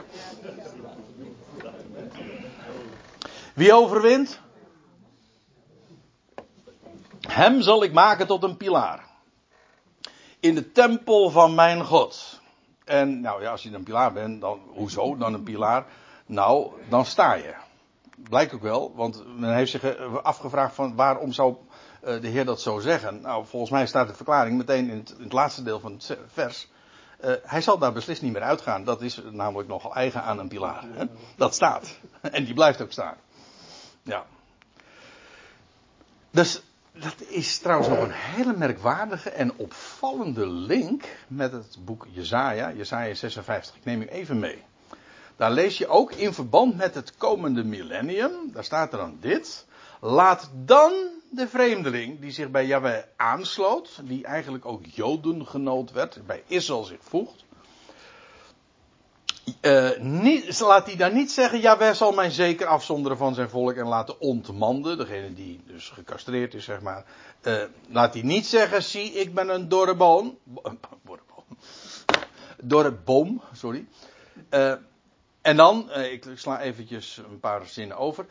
Wie 3.54 3.72
overwint? 3.72 4.40
Hem 7.20 7.62
zal 7.62 7.82
ik 7.82 7.92
maken 7.92 8.26
tot 8.26 8.42
een 8.42 8.56
pilaar. 8.56 9.07
In 10.40 10.54
de 10.54 10.72
tempel 10.72 11.30
van 11.30 11.54
mijn 11.54 11.84
God. 11.84 12.40
En 12.84 13.20
nou 13.20 13.42
ja, 13.42 13.50
als 13.50 13.62
je 13.62 13.74
een 13.74 13.82
pilaar 13.82 14.12
bent, 14.12 14.40
dan 14.40 14.60
hoezo 14.66 15.16
dan 15.16 15.34
een 15.34 15.42
pilaar? 15.42 15.86
Nou, 16.26 16.70
dan 16.88 17.04
sta 17.04 17.34
je. 17.34 17.54
Blijkt 18.16 18.54
ook 18.54 18.62
wel, 18.62 18.92
want 18.94 19.38
men 19.38 19.54
heeft 19.54 19.70
zich 19.70 19.82
eh, 19.82 20.14
afgevraagd 20.22 20.74
van 20.74 20.94
waarom 20.94 21.32
zou 21.32 21.56
eh, 22.00 22.20
de 22.20 22.28
Heer 22.28 22.44
dat 22.44 22.60
zo 22.60 22.78
zeggen. 22.78 23.20
Nou, 23.20 23.46
volgens 23.46 23.70
mij 23.70 23.86
staat 23.86 24.08
de 24.08 24.14
verklaring 24.14 24.56
meteen 24.56 24.90
in 24.90 24.96
het, 24.96 25.14
in 25.16 25.22
het 25.22 25.32
laatste 25.32 25.62
deel 25.62 25.80
van 25.80 25.92
het 25.92 26.18
vers. 26.32 26.68
Uh, 27.24 27.32
hij 27.42 27.60
zal 27.60 27.78
daar 27.78 27.92
beslist 27.92 28.22
niet 28.22 28.32
meer 28.32 28.42
uitgaan. 28.42 28.84
Dat 28.84 29.02
is 29.02 29.22
namelijk 29.30 29.68
nogal 29.68 29.94
eigen 29.94 30.22
aan 30.22 30.38
een 30.38 30.48
pilaar. 30.48 30.84
Hè? 30.92 31.04
Dat 31.36 31.54
staat. 31.54 31.98
En 32.20 32.44
die 32.44 32.54
blijft 32.54 32.82
ook 32.82 32.92
staan. 32.92 33.16
Ja. 34.02 34.24
Dus 36.30 36.62
dat 37.00 37.14
is 37.28 37.58
trouwens 37.58 37.88
nog 37.88 37.98
een 37.98 38.12
hele 38.12 38.56
merkwaardige 38.56 39.30
en 39.30 39.56
opvallende 39.56 40.46
link 40.46 41.04
met 41.28 41.52
het 41.52 41.76
boek 41.84 42.06
Jesaja, 42.10 42.72
Jesaja 42.72 43.14
56. 43.14 43.76
Ik 43.76 43.84
neem 43.84 44.02
u 44.02 44.06
even 44.06 44.38
mee. 44.38 44.62
Daar 45.36 45.50
lees 45.50 45.78
je 45.78 45.86
ook 45.86 46.12
in 46.12 46.32
verband 46.32 46.76
met 46.76 46.94
het 46.94 47.16
komende 47.16 47.64
millennium, 47.64 48.32
daar 48.52 48.64
staat 48.64 48.92
er 48.92 48.98
dan 48.98 49.16
dit. 49.20 49.66
Laat 50.00 50.50
dan 50.64 50.92
de 51.30 51.48
vreemdeling 51.48 52.20
die 52.20 52.30
zich 52.30 52.50
bij 52.50 52.66
Yahweh 52.66 53.02
aansloot, 53.16 54.00
die 54.04 54.24
eigenlijk 54.24 54.66
ook 54.66 54.86
Joden 54.86 55.46
genood 55.46 55.92
werd, 55.92 56.20
bij 56.26 56.42
Israël 56.46 56.84
zich 56.84 57.00
voegt. 57.00 57.44
Uh, 59.60 59.98
niet, 59.98 60.60
laat 60.60 60.86
hij 60.86 60.96
daar 60.96 61.12
niet 61.12 61.30
zeggen, 61.30 61.60
Jawel 61.60 61.94
zal 61.94 62.12
mij 62.12 62.30
zeker 62.30 62.66
afzonderen 62.66 63.18
van 63.18 63.34
zijn 63.34 63.50
volk 63.50 63.74
en 63.74 63.86
laten 63.86 64.20
ontmanden. 64.20 64.98
Degene 64.98 65.34
die 65.34 65.60
dus 65.66 65.88
gecastreerd 65.88 66.54
is, 66.54 66.64
zeg 66.64 66.80
maar. 66.80 67.04
Uh, 67.42 67.62
laat 67.88 68.14
hij 68.14 68.22
niet 68.22 68.46
zeggen, 68.46 68.82
zie 68.82 69.12
ik 69.12 69.34
ben 69.34 69.48
een 69.48 69.68
dorre 69.68 69.94
boom. 69.94 70.38
Dorre 72.62 72.92
boom, 72.92 73.42
sorry. 73.52 73.86
Uh, 74.50 74.74
en 75.40 75.56
dan, 75.56 75.92
ik 75.92 76.24
sla 76.34 76.60
eventjes 76.60 77.16
een 77.16 77.40
paar 77.40 77.66
zinnen 77.66 77.96
over. 77.96 78.26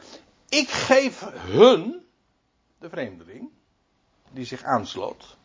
Ik 0.50 0.70
geef 0.70 1.26
hun, 1.36 2.06
de 2.80 2.90
vreemdeling, 2.90 3.50
die 4.32 4.46
zich 4.46 4.64
aansloot, 4.64 5.38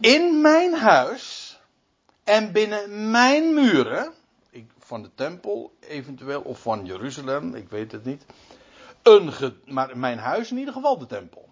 in 0.00 0.40
mijn 0.40 0.74
huis 0.74 1.39
en 2.24 2.52
binnen 2.52 3.10
mijn 3.10 3.54
muren, 3.54 4.12
van 4.78 5.02
de 5.02 5.10
tempel 5.14 5.72
eventueel, 5.80 6.40
of 6.40 6.60
van 6.60 6.84
Jeruzalem, 6.84 7.54
ik 7.54 7.68
weet 7.68 7.92
het 7.92 8.04
niet. 8.04 8.24
Een 9.02 9.32
maar 9.66 9.98
mijn 9.98 10.18
huis 10.18 10.50
in 10.50 10.58
ieder 10.58 10.74
geval 10.74 10.98
de 10.98 11.06
tempel. 11.06 11.48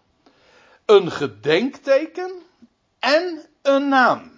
Een 0.85 1.11
gedenkteken 1.11 2.33
en 2.99 3.47
een 3.63 3.89
naam. 3.89 4.31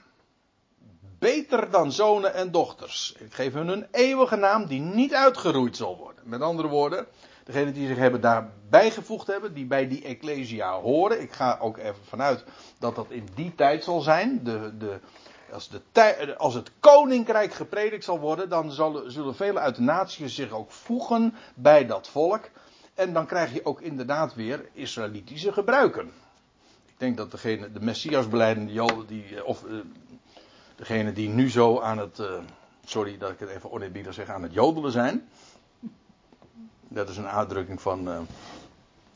Beter 1.18 1.70
dan 1.70 1.92
zonen 1.92 2.34
en 2.34 2.50
dochters. 2.50 3.14
Ik 3.18 3.34
geef 3.34 3.52
hun 3.52 3.68
een 3.68 3.86
eeuwige 3.90 4.36
naam 4.36 4.66
die 4.66 4.80
niet 4.80 5.14
uitgeroeid 5.14 5.76
zal 5.76 5.96
worden. 5.96 6.28
Met 6.28 6.40
andere 6.40 6.68
woorden, 6.68 7.06
degenen 7.44 7.72
die 7.72 7.86
zich 7.86 7.96
hebben 7.96 8.20
daarbij 8.20 8.90
gevoegd 8.90 9.26
hebben, 9.26 9.54
die 9.54 9.66
bij 9.66 9.88
die 9.88 10.04
Ecclesia 10.04 10.80
horen. 10.80 11.20
Ik 11.20 11.32
ga 11.32 11.58
ook 11.60 11.76
even 11.76 12.04
vanuit 12.08 12.44
dat 12.78 12.94
dat 12.94 13.10
in 13.10 13.28
die 13.34 13.54
tijd 13.54 13.84
zal 13.84 14.00
zijn. 14.00 14.40
De, 14.44 14.76
de, 14.78 15.00
als, 15.52 15.68
de, 15.68 16.36
als 16.36 16.54
het 16.54 16.70
koninkrijk 16.80 17.54
gepredikt 17.54 18.04
zal 18.04 18.18
worden, 18.18 18.48
dan 18.48 18.72
zullen, 18.72 19.12
zullen 19.12 19.34
velen 19.34 19.62
uit 19.62 19.76
de 19.76 19.82
naties 19.82 20.34
zich 20.34 20.50
ook 20.50 20.70
voegen 20.70 21.34
bij 21.54 21.86
dat 21.86 22.08
volk. 22.08 22.48
En 22.94 23.12
dan 23.12 23.26
krijg 23.26 23.52
je 23.52 23.64
ook 23.64 23.80
inderdaad 23.80 24.34
weer 24.34 24.68
Israëlitische 24.72 25.52
gebruiken. 25.52 26.06
Ik 26.86 26.94
denk 26.96 27.16
dat 27.16 27.30
degene, 27.30 27.72
de 27.72 27.80
Messiasbeleidende 27.80 28.72
Joden, 28.72 29.06
die, 29.06 29.36
eh, 29.36 29.44
of 29.44 29.64
uh, 29.64 29.80
degene 30.76 31.12
die 31.12 31.28
nu 31.28 31.50
zo 31.50 31.80
aan 31.80 31.98
het, 31.98 32.18
uh, 32.18 32.26
sorry 32.84 33.18
dat 33.18 33.30
ik 33.30 33.38
het 33.38 33.48
even 33.48 33.72
oneerbiedig 33.72 34.14
zeg, 34.14 34.28
aan 34.28 34.42
het 34.42 34.52
jodelen 34.52 34.92
zijn. 34.92 35.28
Dat 36.88 37.08
is 37.08 37.16
een 37.16 37.28
uitdrukking 37.28 37.80
van 37.80 38.26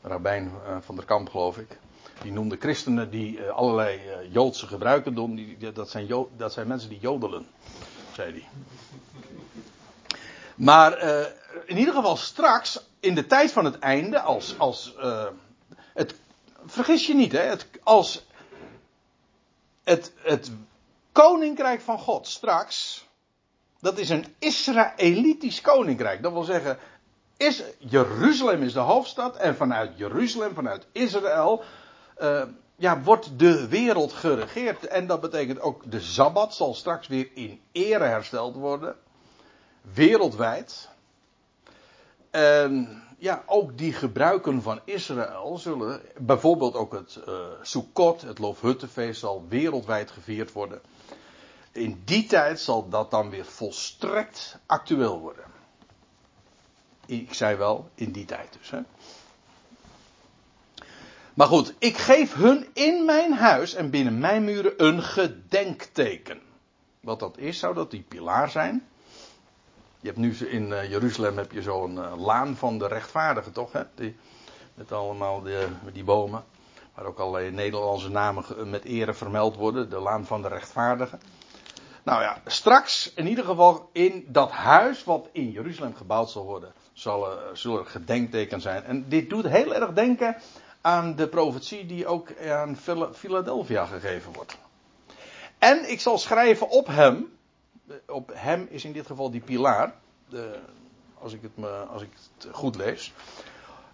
Rabijn 0.01 0.51
van 0.79 0.95
der 0.95 1.05
Kamp, 1.05 1.29
geloof 1.29 1.57
ik. 1.57 1.79
Die 2.21 2.31
noemde 2.31 2.57
christenen 2.59 3.09
die 3.09 3.37
uh, 3.37 3.49
allerlei 3.49 3.97
uh, 3.97 4.33
Joodse 4.33 4.67
gebruiken 4.67 5.15
doen. 5.15 5.57
Dat, 5.73 5.89
zijn 5.89 6.07
dat 6.37 6.53
zijn 6.53 6.67
mensen 6.67 6.89
die 6.89 6.99
jodelen, 6.99 7.47
zei 8.13 8.31
hij. 8.31 8.47
Maar 10.55 11.03
uh, 11.03 11.25
in 11.65 11.77
ieder 11.77 11.93
geval 11.93 12.15
straks, 12.15 12.79
in 12.99 13.15
de 13.15 13.25
tijd 13.25 13.51
van 13.51 13.65
het 13.65 13.79
einde, 13.79 14.19
als. 14.19 14.59
als 14.59 14.95
het, 15.93 16.15
vergis 16.65 17.07
je 17.07 17.13
niet, 17.13 17.31
hè, 17.31 17.55
als 17.83 18.25
het, 19.83 20.11
het 20.17 20.51
koninkrijk 21.11 21.81
van 21.81 21.99
God 21.99 22.27
straks. 22.27 23.07
Dat 23.79 23.97
is 23.97 24.09
een 24.09 24.25
Israëlitisch 24.39 25.61
koninkrijk. 25.61 26.21
Dat 26.21 26.31
wil 26.31 26.43
zeggen, 26.43 26.77
is, 27.37 27.63
Jeruzalem 27.77 28.61
is 28.61 28.73
de 28.73 28.79
hoofdstad 28.79 29.35
en 29.37 29.55
vanuit 29.55 29.97
Jeruzalem, 29.97 30.53
vanuit 30.53 30.87
Israël, 30.91 31.63
uh, 32.21 32.43
ja, 32.75 33.01
wordt 33.01 33.39
de 33.39 33.67
wereld 33.67 34.13
geregeerd. 34.13 34.87
En 34.87 35.07
dat 35.07 35.21
betekent 35.21 35.59
ook 35.59 35.91
de 35.91 35.99
Sabbat 35.99 36.55
zal 36.55 36.73
straks 36.73 37.07
weer 37.07 37.29
in 37.33 37.61
ere 37.71 38.03
hersteld 38.03 38.55
worden. 38.55 38.95
Wereldwijd. 39.81 40.89
En 42.31 43.03
ja, 43.17 43.43
ook 43.45 43.77
die 43.77 43.93
gebruiken 43.93 44.61
van 44.61 44.79
Israël 44.83 45.57
zullen, 45.57 46.01
bijvoorbeeld 46.17 46.75
ook 46.75 46.93
het 46.93 47.19
uh, 47.27 47.35
Sukkot, 47.61 48.21
het 48.21 48.39
Loofhuttenfeest, 48.39 49.19
zal 49.19 49.45
wereldwijd 49.49 50.11
gevierd 50.11 50.51
worden. 50.51 50.81
In 51.71 52.01
die 52.05 52.25
tijd 52.25 52.59
zal 52.59 52.89
dat 52.89 53.11
dan 53.11 53.29
weer 53.29 53.45
volstrekt 53.45 54.57
actueel 54.65 55.19
worden. 55.19 55.43
Ik 57.05 57.33
zei 57.33 57.55
wel, 57.55 57.89
in 57.95 58.11
die 58.11 58.25
tijd 58.25 58.57
dus. 58.59 58.71
Hè. 58.71 58.79
Maar 61.35 61.47
goed, 61.47 61.73
ik 61.77 61.97
geef 61.97 62.33
hun 62.33 62.67
in 62.73 63.05
mijn 63.05 63.33
huis 63.33 63.73
en 63.73 63.89
binnen 63.89 64.19
mijn 64.19 64.43
muren 64.43 64.73
een 64.77 65.03
gedenkteken. 65.03 66.39
Wat 66.99 67.19
dat 67.19 67.37
is, 67.37 67.59
zou 67.59 67.73
dat 67.73 67.91
die 67.91 68.05
pilaar 68.07 68.49
zijn. 68.49 68.87
Je 69.99 70.07
hebt 70.07 70.17
nu 70.19 70.35
in 70.35 70.69
uh, 70.69 70.89
Jeruzalem 70.89 71.37
heb 71.37 71.51
je 71.51 71.61
zo'n 71.61 71.95
uh, 71.95 72.13
laan 72.17 72.55
van 72.55 72.77
de 72.77 72.87
rechtvaardigen, 72.87 73.51
toch? 73.51 73.71
Hè? 73.71 73.81
Die, 73.95 74.15
met 74.73 74.91
allemaal 74.91 75.41
die, 75.41 75.55
die 75.93 76.03
bomen. 76.03 76.43
Waar 76.93 77.05
ook 77.05 77.19
allerlei 77.19 77.51
Nederlandse 77.51 78.09
namen 78.09 78.69
met 78.69 78.83
ere 78.83 79.13
vermeld 79.13 79.55
worden. 79.55 79.89
De 79.89 79.99
laan 79.99 80.25
van 80.25 80.41
de 80.41 80.47
rechtvaardigen. 80.47 81.19
Nou 82.03 82.21
ja, 82.21 82.41
straks 82.45 83.13
in 83.15 83.27
ieder 83.27 83.45
geval 83.45 83.89
in 83.91 84.25
dat 84.27 84.51
huis 84.51 85.03
wat 85.03 85.29
in 85.31 85.51
Jeruzalem 85.51 85.95
gebouwd 85.95 86.29
zal 86.29 86.45
worden, 86.45 86.73
zal, 86.93 87.27
zullen 87.53 87.87
gedenktekens 87.87 88.63
zijn. 88.63 88.83
En 88.83 89.05
dit 89.09 89.29
doet 89.29 89.47
heel 89.47 89.75
erg 89.75 89.93
denken 89.93 90.37
aan 90.85 91.15
de 91.15 91.27
profetie 91.27 91.85
die 91.85 92.07
ook 92.07 92.41
aan 92.41 92.77
Philadelphia 93.13 93.85
gegeven 93.85 94.33
wordt. 94.33 94.57
En 95.57 95.91
ik 95.91 95.99
zal 95.99 96.17
schrijven 96.17 96.69
op 96.69 96.87
hem, 96.87 97.37
op 98.07 98.31
hem 98.33 98.67
is 98.69 98.85
in 98.85 98.91
dit 98.91 99.05
geval 99.05 99.31
die 99.31 99.41
pilaar, 99.41 99.95
de, 100.29 100.59
als, 101.19 101.33
ik 101.33 101.41
het 101.41 101.51
als 101.89 102.01
ik 102.01 102.09
het 102.37 102.55
goed 102.55 102.75
lees, 102.75 103.13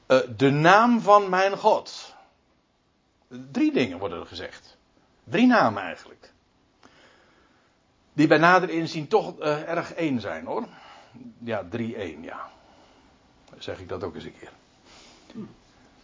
uh, 0.07 0.19
de 0.37 0.49
naam 0.49 1.01
van 1.01 1.29
mijn 1.29 1.57
God. 1.57 2.15
Drie 3.51 3.73
dingen 3.73 3.99
worden 3.99 4.19
er 4.19 4.25
gezegd. 4.25 4.77
Drie 5.23 5.47
namen 5.47 5.83
eigenlijk. 5.83 6.31
Die 8.13 8.27
bij 8.27 8.37
nader 8.37 8.69
inzien 8.69 9.07
toch 9.07 9.39
uh, 9.39 9.69
erg 9.69 9.93
één 9.93 10.19
zijn 10.19 10.45
hoor. 10.45 10.67
Ja, 11.39 11.65
drie 11.69 11.95
één, 11.95 12.23
ja. 12.23 12.49
Zeg 13.57 13.79
ik 13.79 13.89
dat 13.89 14.03
ook 14.03 14.15
eens 14.15 14.23
een 14.23 14.37
keer. 14.39 14.51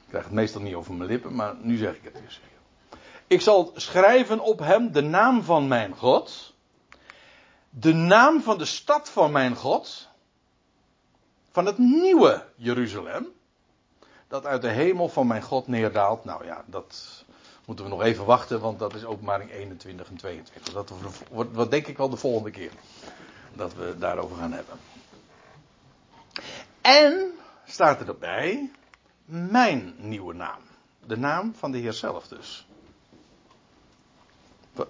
Ik 0.07 0.13
krijg 0.13 0.25
het 0.25 0.33
meestal 0.33 0.61
niet 0.61 0.75
over 0.75 0.93
mijn 0.93 1.09
lippen, 1.09 1.35
maar 1.35 1.55
nu 1.61 1.77
zeg 1.77 1.95
ik 1.95 2.03
het 2.03 2.15
eens. 2.23 2.41
Ik 3.27 3.41
zal 3.41 3.71
schrijven 3.75 4.39
op 4.39 4.59
hem 4.59 4.91
de 4.91 5.01
naam 5.01 5.43
van 5.43 5.67
mijn 5.67 5.95
God. 5.95 6.53
De 7.69 7.93
naam 7.93 8.41
van 8.41 8.57
de 8.57 8.65
stad 8.65 9.09
van 9.09 9.31
mijn 9.31 9.55
God. 9.55 10.07
Van 11.51 11.65
het 11.65 11.77
nieuwe 11.77 12.45
Jeruzalem. 12.55 13.27
Dat 14.27 14.45
uit 14.45 14.61
de 14.61 14.69
hemel 14.69 15.09
van 15.09 15.27
mijn 15.27 15.41
God 15.41 15.67
neerdaalt. 15.67 16.25
Nou 16.25 16.45
ja, 16.45 16.63
dat 16.65 17.25
Moeten 17.67 17.85
we 17.85 17.91
nog 17.91 18.01
even 18.01 18.25
wachten, 18.25 18.59
want 18.59 18.79
dat 18.79 18.93
is 18.93 19.05
openbaring 19.05 19.51
21 19.51 20.09
en 20.09 20.17
22. 20.17 20.73
Dat 20.73 20.91
wordt 21.29 21.53
wat 21.53 21.71
denk 21.71 21.87
ik 21.87 21.97
wel 21.97 22.09
de 22.09 22.17
volgende 22.17 22.51
keer 22.51 22.71
dat 23.53 23.73
we 23.73 23.95
daarover 23.97 24.37
gaan 24.37 24.51
hebben. 24.51 24.75
En 26.81 27.31
staat 27.65 27.99
er 27.99 28.07
erbij 28.07 28.71
mijn 29.27 29.95
nieuwe 29.97 30.33
naam. 30.33 30.61
De 31.05 31.17
naam 31.17 31.55
van 31.55 31.71
de 31.71 31.77
Heer 31.77 31.93
zelf 31.93 32.27
dus. 32.27 32.67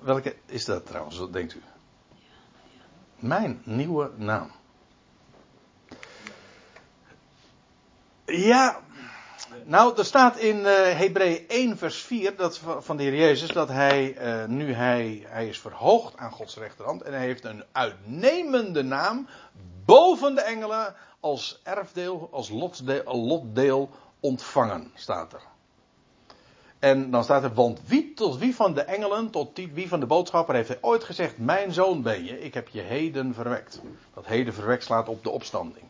Welke 0.01 0.35
is 0.45 0.65
dat 0.65 0.85
trouwens, 0.85 1.17
wat 1.17 1.33
denkt 1.33 1.53
u? 1.53 1.61
Mijn 3.15 3.61
nieuwe 3.63 4.11
naam. 4.15 4.51
Ja, 8.25 8.79
nou, 9.63 9.97
er 9.97 10.05
staat 10.05 10.37
in 10.37 10.57
uh, 10.57 10.65
Hebreeën 10.97 11.47
1 11.47 11.77
vers 11.77 12.01
4 12.01 12.35
dat, 12.35 12.59
van 12.79 12.97
de 12.97 13.03
Heer 13.03 13.15
Jezus 13.15 13.49
dat 13.49 13.67
hij, 13.67 14.17
uh, 14.41 14.45
nu 14.47 14.73
hij, 14.73 15.25
hij 15.27 15.47
is 15.47 15.59
verhoogd 15.59 16.17
aan 16.17 16.31
Gods 16.31 16.55
rechterhand 16.55 17.01
en 17.01 17.13
hij 17.13 17.25
heeft 17.25 17.45
een 17.45 17.63
uitnemende 17.71 18.83
naam 18.83 19.27
boven 19.85 20.35
de 20.35 20.41
engelen 20.41 20.95
als 21.19 21.59
erfdeel, 21.63 22.29
als 22.31 22.49
lotdeel, 22.49 23.03
lotdeel 23.15 23.89
ontvangen, 24.19 24.91
staat 24.93 25.33
er. 25.33 25.41
En 26.79 27.11
dan 27.11 27.23
staat 27.23 27.43
er, 27.43 27.53
want 27.53 27.81
wie 27.85 28.13
tot 28.13 28.37
wie 28.37 28.55
van 28.55 28.73
de 28.73 28.81
engelen, 28.81 29.29
tot 29.29 29.59
wie 29.73 29.87
van 29.87 29.99
de 29.99 30.05
boodschapper 30.05 30.55
heeft 30.55 30.67
hij 30.67 30.77
ooit 30.81 31.03
gezegd, 31.03 31.37
mijn 31.37 31.73
zoon 31.73 32.01
ben 32.01 32.23
je, 32.23 32.39
ik 32.41 32.53
heb 32.53 32.67
je 32.67 32.81
heden 32.81 33.33
verwekt. 33.33 33.81
Dat 34.13 34.25
heden 34.25 34.53
verwekt 34.53 34.83
slaat 34.83 35.07
op 35.07 35.23
de 35.23 35.29
opstanding. 35.29 35.85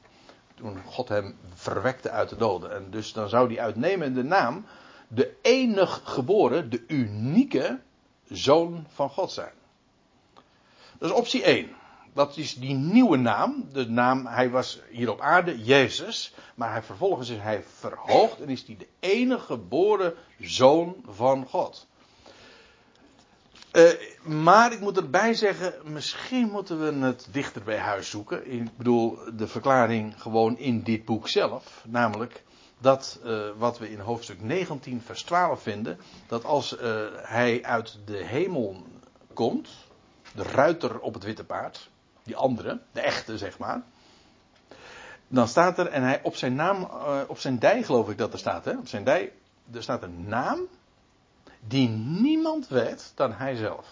Toen 0.56 0.82
God 0.86 1.10
hem 1.10 1.38
verwekte 1.54 2.10
uit 2.10 2.30
de 2.30 2.36
doden. 2.36 2.76
En 2.76 2.90
dus 2.90 3.14
dan 3.14 3.30
zou 3.30 3.48
die 3.48 3.62
uitnemende 3.62 4.24
naam 4.24 4.66
de 5.08 5.36
enig 5.42 6.02
geboren, 6.04 6.70
de 6.70 6.84
unieke 6.88 7.80
zoon 8.28 8.86
van 8.90 9.10
God 9.10 9.32
zijn. 9.32 9.54
Dat 10.98 11.10
is 11.10 11.16
optie 11.16 11.44
1 11.44 11.70
dat 12.18 12.38
is 12.38 12.56
die 12.56 12.74
nieuwe 12.74 13.18
naam. 13.18 13.70
De 13.72 13.90
naam, 13.90 14.26
hij 14.26 14.50
was 14.50 14.80
hier 14.90 15.12
op 15.12 15.22
aarde, 15.22 15.64
Jezus. 15.64 16.34
Maar 16.56 16.84
vervolgens 16.84 17.30
is 17.30 17.40
hij 17.40 17.64
verhoogd 17.64 18.42
en 18.42 18.50
is 18.50 18.64
hij 18.66 18.78
de 18.78 18.88
enige 19.00 19.46
geboren 19.46 20.14
zoon 20.40 20.96
van 21.06 21.46
God. 21.46 21.88
Uh, 23.74 23.92
maar 24.24 24.74
ik 24.74 24.80
moet 24.80 24.98
erbij 24.98 25.34
zeggen, 25.34 25.74
misschien 25.84 26.50
moeten 26.50 26.80
we 26.80 27.06
het 27.06 27.28
dichter 27.32 27.64
bij 27.64 27.78
huis 27.78 28.10
zoeken. 28.10 28.52
Ik 28.52 28.78
bedoel, 28.78 29.20
de 29.34 29.48
verklaring 29.48 30.22
gewoon 30.22 30.58
in 30.58 30.84
dit 30.84 31.06
boek 31.06 31.28
zelf. 31.28 31.84
Namelijk 31.88 32.44
dat 32.80 33.20
uh, 33.26 33.50
wat 33.58 33.80
we 33.80 33.92
in 33.92 34.00
hoofdstuk 34.00 34.42
19, 34.42 35.02
vers 35.02 35.24
12 35.24 35.62
vinden. 35.62 36.00
Dat 36.28 36.44
als 36.44 36.74
uh, 36.74 36.82
hij 37.16 37.64
uit 37.64 38.00
de 38.06 38.24
hemel 38.24 38.84
komt, 39.34 39.70
de 40.36 40.44
ruiter 40.44 41.00
op 41.00 41.14
het 41.14 41.24
witte 41.24 41.44
paard 41.44 41.90
die 42.28 42.36
andere, 42.36 42.80
de 42.92 43.02
echte 43.02 43.38
zeg 43.38 43.58
maar. 43.58 43.82
Dan 45.28 45.48
staat 45.48 45.78
er, 45.78 45.88
en 45.88 46.04
hij 46.04 46.20
op 46.24 46.36
zijn 46.36 46.56
naam, 46.56 46.82
uh, 46.82 47.20
op 47.28 47.40
zijn 47.40 47.60
dij 47.60 47.84
geloof 47.84 48.10
ik 48.10 48.18
dat 48.18 48.34
er 48.34 48.40
staat, 48.40 48.66
hè? 48.66 48.72
Op 48.72 48.88
zijn 48.88 49.04
dij, 49.04 49.32
er 49.74 49.84
staat 49.84 50.04
een 50.04 50.28
naam 50.28 50.60
die 51.60 51.90
niemand 51.90 52.68
weet 52.68 53.12
dan 53.16 53.34
hij 53.34 53.56
zelf. 53.56 53.86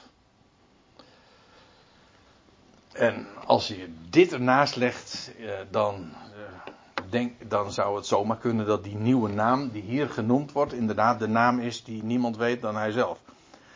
En 2.92 3.28
als 3.46 3.68
je 3.68 3.94
dit 4.10 4.34
ernaast 4.34 4.76
legt, 4.76 5.32
uh, 5.40 5.52
dan, 5.70 6.12
uh, 6.12 6.74
denk, 7.10 7.50
dan 7.50 7.72
zou 7.72 7.96
het 7.96 8.06
zomaar 8.06 8.38
kunnen 8.38 8.66
dat 8.66 8.84
die 8.84 8.96
nieuwe 8.96 9.30
naam 9.30 9.70
die 9.70 9.82
hier 9.82 10.10
genoemd 10.10 10.52
wordt, 10.52 10.74
inderdaad 10.74 11.20
de 11.20 11.28
naam 11.28 11.60
is 11.60 11.84
die 11.84 12.04
niemand 12.04 12.38
weet 12.38 12.62
dan 12.62 12.76
hij 12.76 12.92
zelf. 12.92 13.20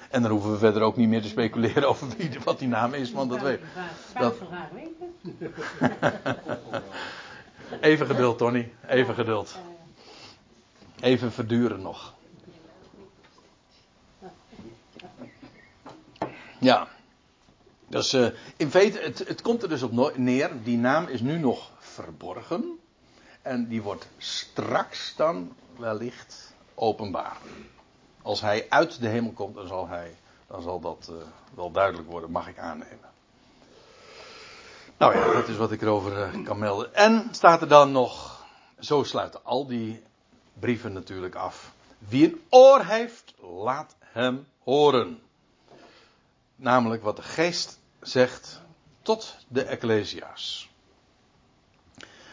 En 0.09 0.21
dan 0.21 0.31
hoeven 0.31 0.51
we 0.51 0.57
verder 0.57 0.81
ook 0.81 0.95
niet 0.95 1.09
meer 1.09 1.21
te 1.21 1.27
speculeren 1.27 1.87
over 1.89 2.07
wie, 2.17 2.29
wat 2.43 2.59
die 2.59 2.67
naam 2.67 2.93
is, 2.93 3.11
want 3.11 3.29
dat 3.29 3.41
weet 3.41 3.61
dat... 4.13 4.35
Even 7.81 8.05
geduld, 8.05 8.37
Tony. 8.37 8.71
Even 8.87 9.13
geduld. 9.13 9.57
Even 10.99 11.31
verduren 11.31 11.81
nog. 11.81 12.13
Ja. 16.59 16.87
Dus 17.87 18.13
uh, 18.13 18.27
in 18.57 18.69
feite, 18.69 18.99
het, 18.99 19.27
het 19.27 19.41
komt 19.41 19.63
er 19.63 19.69
dus 19.69 19.83
op 19.83 20.17
neer. 20.17 20.51
Die 20.63 20.77
naam 20.77 21.07
is 21.07 21.21
nu 21.21 21.37
nog 21.37 21.71
verborgen. 21.79 22.79
En 23.41 23.67
die 23.67 23.81
wordt 23.81 24.07
straks 24.17 25.13
dan 25.15 25.55
wellicht 25.77 26.53
openbaar 26.75 27.37
als 28.21 28.41
hij 28.41 28.65
uit 28.69 29.01
de 29.01 29.07
hemel 29.07 29.31
komt, 29.31 29.55
dan 29.55 29.67
zal, 29.67 29.87
hij, 29.87 30.15
dan 30.47 30.61
zal 30.61 30.79
dat 30.79 31.07
uh, 31.11 31.15
wel 31.53 31.71
duidelijk 31.71 32.09
worden, 32.09 32.31
mag 32.31 32.47
ik 32.47 32.57
aannemen. 32.57 33.09
Nou 34.97 35.17
ja, 35.17 35.33
dat 35.33 35.47
is 35.47 35.57
wat 35.57 35.71
ik 35.71 35.81
erover 35.81 36.35
uh, 36.35 36.45
kan 36.45 36.59
melden. 36.59 36.95
En 36.95 37.27
staat 37.31 37.61
er 37.61 37.67
dan 37.67 37.91
nog, 37.91 38.45
zo 38.79 39.03
sluiten 39.03 39.45
al 39.45 39.67
die 39.67 40.03
brieven 40.53 40.93
natuurlijk 40.93 41.35
af. 41.35 41.71
Wie 41.97 42.25
een 42.25 42.41
oor 42.49 42.85
heeft, 42.85 43.33
laat 43.41 43.95
hem 43.99 44.47
horen. 44.63 45.21
Namelijk 46.55 47.03
wat 47.03 47.15
de 47.15 47.21
geest 47.21 47.79
zegt 48.01 48.61
tot 49.01 49.35
de 49.47 49.63
Ecclesia's. 49.63 50.68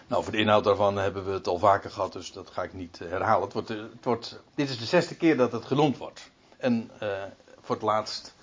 Nou, 0.06 0.22
voor 0.22 0.32
de 0.32 0.38
inhoud 0.38 0.64
daarvan 0.64 0.96
hebben 0.96 1.24
we 1.24 1.32
het 1.32 1.46
al 1.46 1.58
vaker 1.58 1.90
gehad, 1.90 2.12
dus 2.12 2.32
dat 2.32 2.50
ga 2.50 2.62
ik 2.62 2.72
niet 2.72 3.00
eh, 3.00 3.08
herhalen. 3.08 3.42
Het 3.44 3.52
wordt, 3.52 3.70
eh, 3.70 3.76
het 3.76 4.04
wordt, 4.04 4.40
dit 4.54 4.68
is 4.68 4.78
de 4.78 4.84
zesde 4.84 5.16
keer 5.16 5.36
dat 5.36 5.52
het 5.52 5.64
genoemd 5.64 5.96
wordt. 5.96 6.30
En 6.56 6.90
uh, 7.02 7.22
voor 7.60 7.74
het 7.74 7.84
laatst 7.84 8.34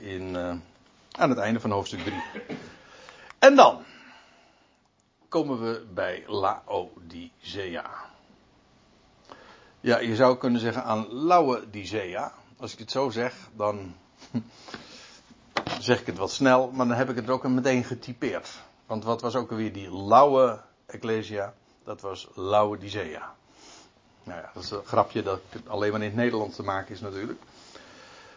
in, 0.00 0.36
aan 1.10 1.28
het 1.28 1.38
einde 1.38 1.60
van 1.60 1.70
hoofdstuk 1.70 2.00
3. 2.00 2.22
En 3.38 3.56
dan 3.56 3.84
komen 5.28 5.60
we 5.60 5.86
bij 5.94 6.24
Laodicea. 6.26 7.90
Ja, 9.80 9.98
je 9.98 10.16
zou 10.16 10.36
kunnen 10.36 10.60
zeggen 10.60 10.84
aan 10.84 11.12
Laodicea. 11.12 12.32
Als 12.56 12.72
ik 12.72 12.78
het 12.78 12.90
zo 12.90 13.10
zeg, 13.10 13.34
dan 13.56 13.94
zeg 15.78 16.00
ik 16.00 16.06
het 16.06 16.18
wat 16.18 16.32
snel, 16.32 16.70
maar 16.70 16.86
dan 16.86 16.96
heb 16.96 17.10
ik 17.10 17.16
het 17.16 17.30
ook 17.30 17.48
meteen 17.48 17.84
getypeerd. 17.84 18.48
Want 18.86 19.04
wat 19.04 19.20
was 19.20 19.34
ook 19.34 19.50
alweer 19.50 19.72
die 19.72 19.96
lauwe 19.96 20.60
Ecclesia, 20.86 21.54
dat 21.84 22.00
was 22.00 22.28
Laodicea. 22.34 23.34
Nou 24.24 24.40
ja, 24.40 24.50
dat 24.54 24.62
is 24.62 24.70
een 24.70 24.84
grapje 24.84 25.22
dat 25.22 25.40
alleen 25.66 25.92
maar 25.92 26.00
in 26.00 26.06
het 26.06 26.16
Nederlands 26.16 26.56
te 26.56 26.62
maken 26.62 26.94
is 26.94 27.00
natuurlijk. 27.00 27.40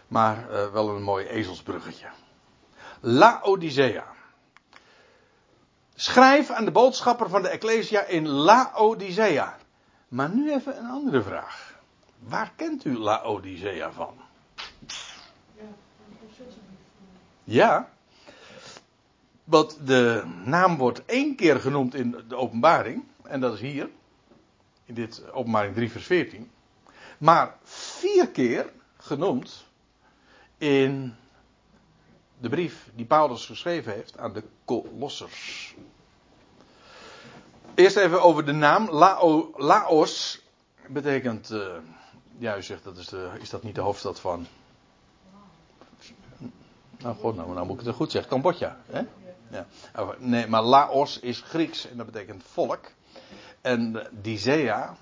Maar 0.07 0.51
uh, 0.51 0.71
wel 0.71 0.89
een 0.89 1.03
mooi 1.03 1.25
ezelsbruggetje. 1.25 2.07
Laodicea. 2.99 4.05
Schrijf 5.95 6.49
aan 6.49 6.65
de 6.65 6.71
boodschapper 6.71 7.29
van 7.29 7.41
de 7.41 7.49
Ecclesia 7.49 8.03
in 8.03 8.27
Laodicea. 8.27 9.57
Maar 10.07 10.29
nu 10.29 10.53
even 10.53 10.77
een 10.77 10.89
andere 10.89 11.21
vraag. 11.21 11.73
Waar 12.19 12.51
kent 12.55 12.85
u 12.85 12.97
Laodicea 12.97 13.91
van? 13.91 14.13
Ja, 17.43 17.89
want 19.45 19.77
de 19.87 20.23
naam 20.43 20.77
wordt 20.77 21.05
één 21.05 21.35
keer 21.35 21.59
genoemd 21.59 21.95
in 21.95 22.23
de 22.27 22.35
openbaring. 22.35 23.03
En 23.23 23.39
dat 23.39 23.53
is 23.53 23.59
hier. 23.59 23.89
In 24.85 24.93
dit 24.93 25.31
openbaring 25.31 25.75
3 25.75 25.91
vers 25.91 26.05
14. 26.05 26.51
Maar 27.17 27.57
vier 27.63 28.27
keer 28.29 28.71
genoemd 28.97 29.65
in 30.57 31.15
de 32.39 32.49
brief 32.49 32.89
die 32.95 33.05
Paulus 33.05 33.45
geschreven 33.45 33.93
heeft 33.93 34.17
aan 34.17 34.33
de 34.33 34.43
Kolossers. 34.65 35.75
Eerst 37.75 37.95
even 37.95 38.21
over 38.21 38.45
de 38.45 38.51
naam. 38.51 38.89
Lao, 38.89 39.53
Laos 39.55 40.41
betekent. 40.87 41.51
Uh, 41.51 41.67
ja, 42.37 42.57
u 42.57 42.63
zegt 42.63 42.83
dat 42.83 42.97
is, 42.97 43.07
de, 43.07 43.29
is 43.39 43.49
dat 43.49 43.63
niet 43.63 43.75
de 43.75 43.81
hoofdstad 43.81 44.19
van. 44.19 44.47
Nou, 46.97 47.15
god, 47.15 47.35
nou, 47.35 47.53
nou 47.53 47.65
moet 47.65 47.79
ik 47.79 47.85
het 47.85 47.95
goed 47.95 48.11
zeggen. 48.11 48.31
Cambodja. 48.31 48.77
Hè? 48.85 49.01
Ja. 49.49 49.65
Nee, 50.17 50.47
maar 50.47 50.61
Laos 50.63 51.19
is 51.19 51.41
Grieks 51.41 51.87
en 51.89 51.97
dat 51.97 52.05
betekent 52.05 52.43
volk. 52.43 52.91
En 53.61 54.07
Dizea, 54.11 54.95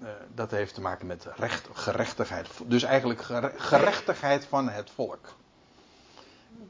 eh, 0.00 0.08
dat 0.34 0.50
heeft 0.50 0.74
te 0.74 0.80
maken 0.80 1.06
met 1.06 1.26
recht, 1.36 1.68
gerechtigheid. 1.72 2.48
Dus 2.66 2.82
eigenlijk 2.82 3.22
gerechtigheid 3.56 4.44
van 4.44 4.68
het 4.68 4.90
volk. 4.90 5.34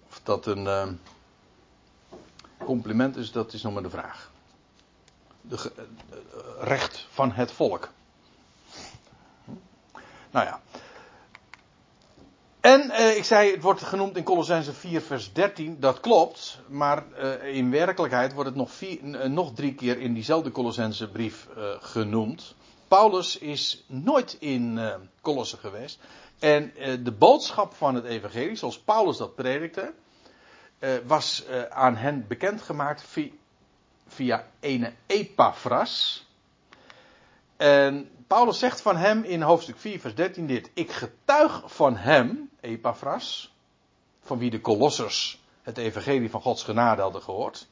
Of 0.09 0.21
dat 0.23 0.47
een 0.47 0.65
uh, 0.65 0.89
compliment 2.59 3.17
is, 3.17 3.33
dat 3.33 3.53
is 3.53 3.63
nog 3.63 3.73
maar 3.73 3.83
de 3.83 3.91
vraag. 3.91 4.31
De, 5.41 5.73
recht 6.61 7.07
van 7.11 7.33
het 7.33 7.53
volk. 7.53 7.89
Nou 10.31 10.47
ja. 10.47 10.61
En 12.61 12.91
eh, 12.91 13.17
ik 13.17 13.25
zei, 13.25 13.51
het 13.51 13.63
wordt 13.63 13.83
genoemd 13.83 14.17
in 14.17 14.23
Colossense 14.23 14.73
4, 14.73 15.01
vers 15.01 15.33
13. 15.33 15.77
Dat 15.81 16.01
klopt, 16.01 16.61
maar 16.69 17.13
eh, 17.13 17.57
in 17.57 17.71
werkelijkheid 17.71 18.33
wordt 18.33 18.49
het 18.49 18.59
nog, 18.59 18.71
vier, 18.73 19.21
eh, 19.21 19.29
nog 19.29 19.55
drie 19.55 19.75
keer 19.75 19.99
in 19.99 20.15
diezelfde 20.15 20.51
Colossense 20.51 21.11
brief 21.11 21.49
eh, 21.57 21.63
genoemd. 21.81 22.55
Paulus 22.89 23.39
is 23.39 23.85
nooit 23.87 24.37
in 24.41 24.77
uh, 24.77 24.95
Colosse 25.21 25.57
geweest. 25.57 25.99
En 26.39 26.73
uh, 26.79 27.05
de 27.05 27.13
boodschap 27.13 27.75
van 27.75 27.95
het 27.95 28.05
evangelie, 28.05 28.57
zoals 28.57 28.79
Paulus 28.79 29.17
dat 29.17 29.35
predikte, 29.35 29.93
uh, 30.79 30.91
was 31.07 31.45
aan 31.69 31.97
hen 31.97 32.25
bekendgemaakt 32.29 33.03
via, 33.03 33.31
via 34.07 34.47
ene 34.61 34.93
Epaphras. 35.07 36.27
En 37.57 38.11
Paulus 38.27 38.59
zegt 38.59 38.81
van 38.81 38.97
hem 38.97 39.25
in 39.25 39.43
hoofdstuk 39.43 39.79
4, 39.79 40.01
vers 40.01 40.15
13 40.15 40.47
dit. 40.47 40.71
Ik 40.75 40.91
getuig 40.91 41.63
van 41.67 41.97
hem, 41.97 42.50
Epaphras, 42.61 43.55
van 44.23 44.39
wie 44.39 44.51
de 44.51 44.61
kolossers 44.61 45.41
het 45.63 45.79
evangelie 45.79 46.31
van 46.31 46.41
Gods 46.41 46.63
genade 46.63 47.03
hadden 47.03 47.23
gehoord. 47.23 47.67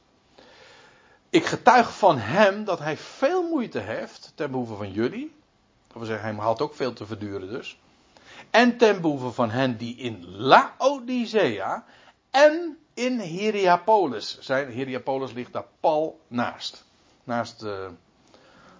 Ik 1.29 1.45
getuig 1.45 1.97
van 1.97 2.17
hem 2.17 2.63
dat 2.63 2.79
hij 2.79 2.97
veel 2.97 3.49
moeite 3.49 3.79
heeft 3.79 4.31
ten 4.35 4.51
behoeve 4.51 4.75
van 4.75 4.91
jullie. 4.91 5.33
Dat 5.87 5.97
wil 5.97 6.05
zeggen, 6.05 6.35
hij 6.35 6.45
had 6.45 6.61
ook 6.61 6.75
veel 6.75 6.93
te 6.93 7.05
verduren 7.05 7.49
dus. 7.49 7.79
En 8.49 8.77
ten 8.77 9.01
behoeve 9.01 9.31
van 9.31 9.49
hen 9.49 9.77
die 9.77 9.95
in 9.95 10.25
Laodicea 10.27 11.85
en 12.31 12.77
in 12.93 13.19
Hierapolis 13.19 14.39
zijn. 14.39 14.69
Hierapolis 14.69 15.31
ligt 15.31 15.53
daar 15.53 15.67
pal 15.79 16.19
naast. 16.27 16.85
Naast 17.23 17.59
de 17.59 17.89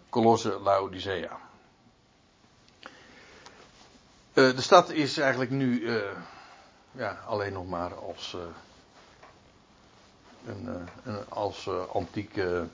Colosse 0.10 0.60
Laodicea. 0.60 1.49
Uh, 4.40 4.56
de 4.56 4.62
stad 4.62 4.90
is 4.90 5.18
eigenlijk 5.18 5.52
nu 5.52 5.80
uh, 5.80 6.02
ja, 6.92 7.18
alleen 7.28 7.54
nog 7.54 7.68
maar 7.68 7.96
als, 7.96 8.36
uh, 8.36 8.42
een, 10.46 10.90
als 11.30 11.70
antieke, 11.94 12.68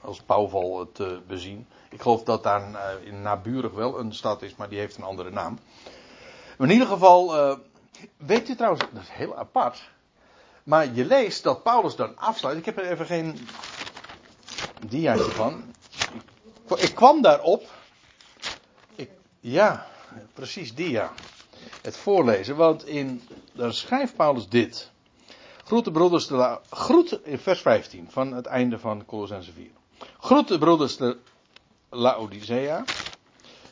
als 0.00 0.26
bouwval 0.26 0.90
te 0.92 1.20
bezien. 1.26 1.66
Ik 1.90 2.00
geloof 2.00 2.22
dat 2.22 2.42
daar 2.42 2.62
in 3.02 3.22
naburig 3.22 3.72
wel 3.72 3.98
een 3.98 4.14
stad 4.14 4.42
is, 4.42 4.56
maar 4.56 4.68
die 4.68 4.78
heeft 4.78 4.96
een 4.96 5.04
andere 5.04 5.30
naam. 5.30 5.58
Maar 6.56 6.66
in 6.68 6.72
ieder 6.72 6.88
geval, 6.88 7.56
weet 8.16 8.48
u 8.48 8.54
trouwens, 8.54 8.84
dat 8.92 9.02
is 9.02 9.08
heel 9.08 9.36
apart. 9.36 9.90
Maar 10.62 10.94
je 10.94 11.04
leest 11.04 11.42
dat 11.42 11.62
Paulus 11.62 11.96
dan 11.96 12.16
afsluit. 12.16 12.58
Ik 12.58 12.64
heb 12.64 12.78
er 12.78 12.90
even 12.90 13.06
geen 13.06 13.48
diaatje 14.86 15.30
van. 15.30 15.74
Ik, 16.68 16.78
ik 16.78 16.94
kwam 16.94 17.22
daarop. 17.22 17.68
Ik, 18.94 19.10
ja, 19.40 19.86
precies 20.34 20.74
dia. 20.74 21.12
Het 21.82 21.96
voorlezen. 21.96 22.56
Want 22.56 22.86
in, 22.86 23.22
dan 23.52 23.72
schrijft 23.72 24.16
Paulus 24.16 24.48
dit. 24.48 24.90
Groet 25.64 25.84
de 25.84 25.90
broeders 25.90 26.26
de 26.26 26.58
groet 26.70 27.20
in 27.24 27.38
vers 27.38 27.60
15 27.60 28.06
van 28.10 28.32
het 28.32 28.46
einde 28.46 28.78
van 28.78 29.04
Colossense 29.04 29.52
4. 29.52 29.70
Groet 30.20 30.48
de 30.48 30.58
broeders 30.58 30.96
de 30.96 31.16
Laodicea. 31.88 32.84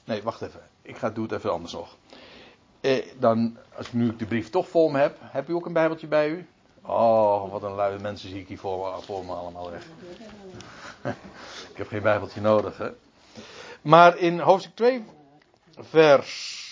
Nee, 0.05 0.23
wacht 0.23 0.43
even. 0.43 0.61
Ik 0.83 0.97
ga, 0.97 1.11
doe 1.11 1.25
het 1.25 1.33
even 1.33 1.53
anders 1.53 1.73
nog. 1.73 1.97
Eh, 2.81 3.07
dan, 3.19 3.57
als 3.77 3.87
ik 3.87 3.93
nu 3.93 4.17
de 4.17 4.27
brief 4.27 4.51
toch 4.51 4.69
vol 4.69 4.89
me 4.89 4.99
heb, 4.99 5.17
heb 5.21 5.49
u 5.49 5.53
ook 5.53 5.67
een 5.67 5.73
bijbeltje 5.73 6.07
bij 6.07 6.29
u? 6.29 6.47
Oh, 6.83 7.51
wat 7.51 7.63
een 7.63 7.75
luie 7.75 7.99
mensen 7.99 8.29
zie 8.29 8.41
ik 8.41 8.49
hier 8.49 8.59
voor, 8.59 9.03
voor 9.03 9.25
me 9.25 9.33
allemaal 9.33 9.71
weg. 9.71 9.87
ik 11.73 11.77
heb 11.77 11.89
geen 11.89 12.03
bijbeltje 12.03 12.41
nodig, 12.41 12.79
hè. 12.79 12.91
Maar 13.83 14.19
in 14.19 14.39
hoofdstuk 14.39 14.75
2, 14.75 15.05
vers. 15.77 16.65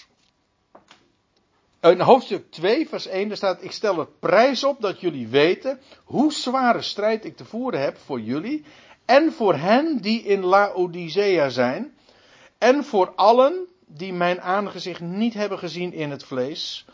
In 1.80 2.00
hoofdstuk 2.00 2.50
2, 2.50 2.88
vers 2.88 3.06
1, 3.06 3.28
daar 3.28 3.36
staat: 3.36 3.62
Ik 3.62 3.72
stel 3.72 3.98
er 3.98 4.08
prijs 4.20 4.64
op 4.64 4.80
dat 4.80 5.00
jullie 5.00 5.28
weten 5.28 5.80
hoe 6.04 6.32
zware 6.32 6.82
strijd 6.82 7.24
ik 7.24 7.36
te 7.36 7.44
voeren 7.44 7.80
heb 7.80 7.98
voor 7.98 8.20
jullie. 8.20 8.64
En 9.04 9.32
voor 9.32 9.54
hen 9.54 9.98
die 10.00 10.22
in 10.22 10.44
Laodicea 10.44 11.48
zijn. 11.48 11.94
En 12.58 12.84
voor 12.84 13.12
allen 13.14 13.68
die 13.86 14.12
mijn 14.12 14.40
aangezicht 14.40 15.00
niet 15.00 15.34
hebben 15.34 15.58
gezien 15.58 15.92
in 15.92 16.10
het 16.10 16.24
vlees 16.24 16.84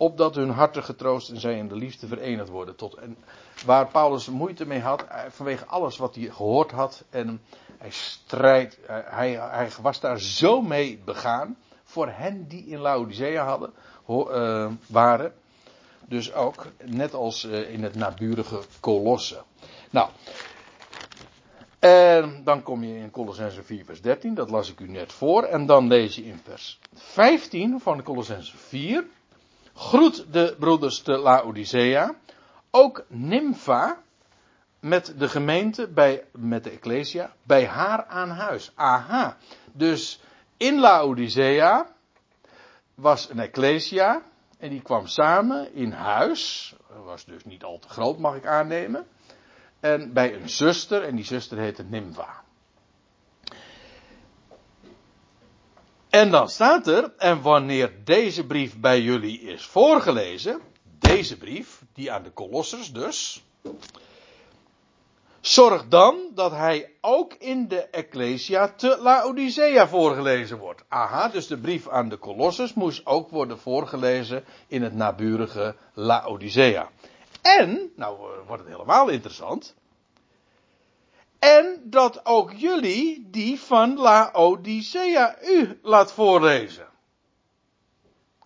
opdat 0.00 0.34
hun 0.34 0.50
harten 0.50 0.82
getroost 0.82 1.30
en 1.30 1.40
zij 1.40 1.56
in 1.56 1.68
de 1.68 1.74
liefde 1.74 2.06
verenigd 2.06 2.48
worden. 2.48 2.76
Tot, 2.76 2.94
en 2.94 3.16
waar 3.64 3.86
Paulus 3.86 4.28
moeite 4.28 4.66
mee 4.66 4.80
had, 4.80 5.02
eh, 5.02 5.20
vanwege 5.28 5.64
alles 5.66 5.96
wat 5.96 6.14
hij 6.14 6.24
gehoord 6.24 6.70
had. 6.70 7.04
En 7.10 7.40
hij 7.78 7.90
strijdt, 7.90 8.80
eh, 8.80 8.96
hij, 9.04 9.30
hij 9.30 9.68
was 9.82 10.00
daar 10.00 10.20
zo 10.20 10.62
mee 10.62 11.00
begaan. 11.04 11.56
Voor 11.84 12.08
hen 12.08 12.48
die 12.48 12.66
in 12.66 12.78
Laodicea 12.78 13.44
hadden, 13.44 13.72
uh, 14.08 14.70
waren. 14.86 15.32
Dus 16.08 16.32
ook, 16.32 16.66
net 16.84 17.14
als 17.14 17.44
in 17.44 17.82
het 17.82 17.94
naburige 17.94 18.60
Colosse. 18.80 19.42
Nou, 19.90 20.08
en 21.78 22.40
dan 22.44 22.62
kom 22.62 22.84
je 22.84 22.96
in 22.96 23.10
Colossense 23.10 23.62
4 23.62 23.84
vers 23.84 24.00
13, 24.00 24.34
dat 24.34 24.50
las 24.50 24.70
ik 24.70 24.80
u 24.80 24.88
net 24.88 25.12
voor. 25.12 25.42
En 25.42 25.66
dan 25.66 25.86
lees 25.86 26.14
je 26.14 26.24
in 26.24 26.40
vers 26.44 26.78
15 26.94 27.80
van 27.80 28.02
Colossense 28.02 28.56
4. 28.56 29.06
Groet 29.80 30.32
de 30.32 30.56
broeders 30.58 31.02
te 31.02 31.16
Laodicea. 31.16 32.14
Ook 32.70 33.04
Nympha 33.08 34.02
met 34.80 35.14
de 35.18 35.28
gemeente, 35.28 35.88
bij, 35.88 36.24
met 36.32 36.64
de 36.64 36.70
Ecclesia, 36.70 37.32
bij 37.42 37.66
haar 37.66 38.06
aan 38.06 38.30
huis. 38.30 38.72
Aha. 38.74 39.36
Dus 39.72 40.20
in 40.56 40.80
Laodicea 40.80 41.86
was 42.94 43.30
een 43.30 43.38
Ecclesia. 43.38 44.22
En 44.58 44.70
die 44.70 44.82
kwam 44.82 45.06
samen 45.06 45.74
in 45.74 45.92
huis. 45.92 46.74
Was 47.04 47.24
dus 47.24 47.44
niet 47.44 47.64
al 47.64 47.78
te 47.78 47.88
groot, 47.88 48.18
mag 48.18 48.36
ik 48.36 48.46
aannemen. 48.46 49.06
En 49.80 50.12
bij 50.12 50.34
een 50.34 50.48
zuster, 50.48 51.02
en 51.02 51.16
die 51.16 51.24
zuster 51.24 51.58
heette 51.58 51.82
Nympha. 51.82 52.42
En 56.10 56.30
dan 56.30 56.48
staat 56.48 56.86
er, 56.86 57.12
en 57.16 57.42
wanneer 57.42 57.92
deze 58.04 58.46
brief 58.46 58.80
bij 58.80 59.00
jullie 59.00 59.40
is 59.40 59.66
voorgelezen, 59.66 60.60
deze 60.98 61.38
brief, 61.38 61.82
die 61.94 62.12
aan 62.12 62.22
de 62.22 62.30
Kolossers 62.30 62.92
dus, 62.92 63.44
zorg 65.40 65.88
dan 65.88 66.18
dat 66.34 66.50
hij 66.50 66.90
ook 67.00 67.34
in 67.38 67.68
de 67.68 67.80
Ecclesia 67.80 68.68
te 68.68 68.98
Laodicea 69.00 69.88
voorgelezen 69.88 70.58
wordt. 70.58 70.84
Aha, 70.88 71.28
dus 71.28 71.46
de 71.46 71.58
brief 71.58 71.88
aan 71.88 72.08
de 72.08 72.16
Kolossers 72.16 72.74
moest 72.74 73.06
ook 73.06 73.30
worden 73.30 73.58
voorgelezen 73.58 74.44
in 74.66 74.82
het 74.82 74.94
naburige 74.94 75.74
Laodicea. 75.94 76.88
En, 77.42 77.92
nou 77.96 78.18
wordt 78.46 78.62
het 78.62 78.72
helemaal 78.72 79.08
interessant, 79.08 79.74
en 81.40 81.80
dat 81.84 82.26
ook 82.26 82.52
jullie 82.52 83.28
die 83.30 83.60
van 83.60 83.96
Laodicea 83.98 85.36
u 85.42 85.78
laat 85.82 86.12
voorlezen. 86.12 86.86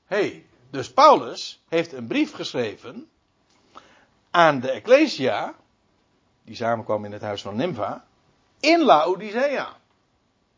hey, 0.04 0.46
dus 0.70 0.92
Paulus 0.92 1.62
heeft 1.68 1.92
een 1.92 2.06
brief 2.06 2.32
geschreven 2.32 3.08
aan 4.30 4.60
de 4.60 4.70
Ecclesia, 4.70 5.54
die 6.44 6.54
samenkwam 6.56 7.04
in 7.04 7.12
het 7.12 7.22
huis 7.22 7.42
van 7.42 7.56
Nympha, 7.56 8.04
in 8.60 8.80
Laodicea. 8.84 9.76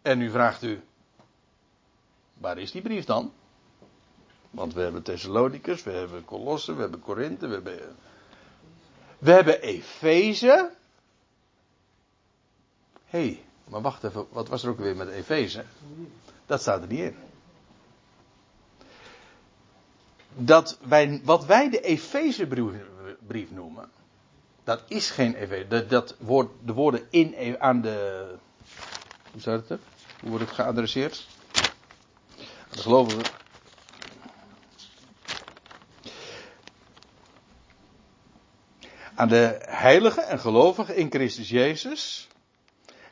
En 0.03 0.19
nu 0.19 0.31
vraagt 0.31 0.63
u, 0.63 0.83
waar 2.35 2.59
is 2.59 2.71
die 2.71 2.83
brief 2.83 3.05
dan? 3.05 3.33
Want 4.51 4.75
we 4.75 4.81
hebben 4.81 5.03
Thessalonicus, 5.03 5.83
we 5.83 5.91
hebben 5.91 6.25
Colosse, 6.25 6.75
we 6.75 6.81
hebben 6.81 7.01
Korinthe, 7.01 7.47
we 7.47 7.55
hebben, 7.55 7.97
we 9.19 9.31
hebben 9.33 9.61
Efeze 9.61 10.71
Hé, 13.07 13.19
hey, 13.19 13.45
maar 13.69 13.81
wacht 13.81 14.05
even, 14.05 14.27
wat 14.31 14.49
was 14.49 14.63
er 14.63 14.71
ook 14.71 14.79
weer 14.79 14.97
met 14.97 15.09
Efeze? 15.09 15.65
Dat 16.47 16.61
staat 16.61 16.83
er 16.83 16.89
niet 16.89 17.01
in. 17.01 17.17
Dat 20.35 20.79
wij, 20.83 21.21
wat 21.25 21.45
wij 21.45 21.71
de 21.71 21.81
Efezebrief 21.81 23.51
noemen, 23.51 23.91
dat 24.65 24.83
is 24.89 25.11
geen 25.11 25.35
Efeze. 25.35 25.69
Dat, 25.69 25.91
dat 25.91 26.17
woord, 26.19 26.51
de 26.65 26.73
woorden 26.73 27.07
in, 27.11 27.61
aan 27.61 27.81
de. 27.81 28.27
Hoe 29.33 29.41
staat 29.41 29.69
het? 29.69 29.81
Hoe 30.21 30.31
wordt 30.31 30.45
het 30.45 30.55
geadresseerd? 30.55 31.27
Dat 32.69 32.81
geloven 32.81 33.19
we. 33.19 33.25
Aan 39.15 39.29
de 39.29 39.59
heiligen 39.61 40.27
en 40.27 40.39
gelovigen 40.39 40.97
in 40.97 41.11
Christus 41.11 41.49
Jezus 41.49 42.29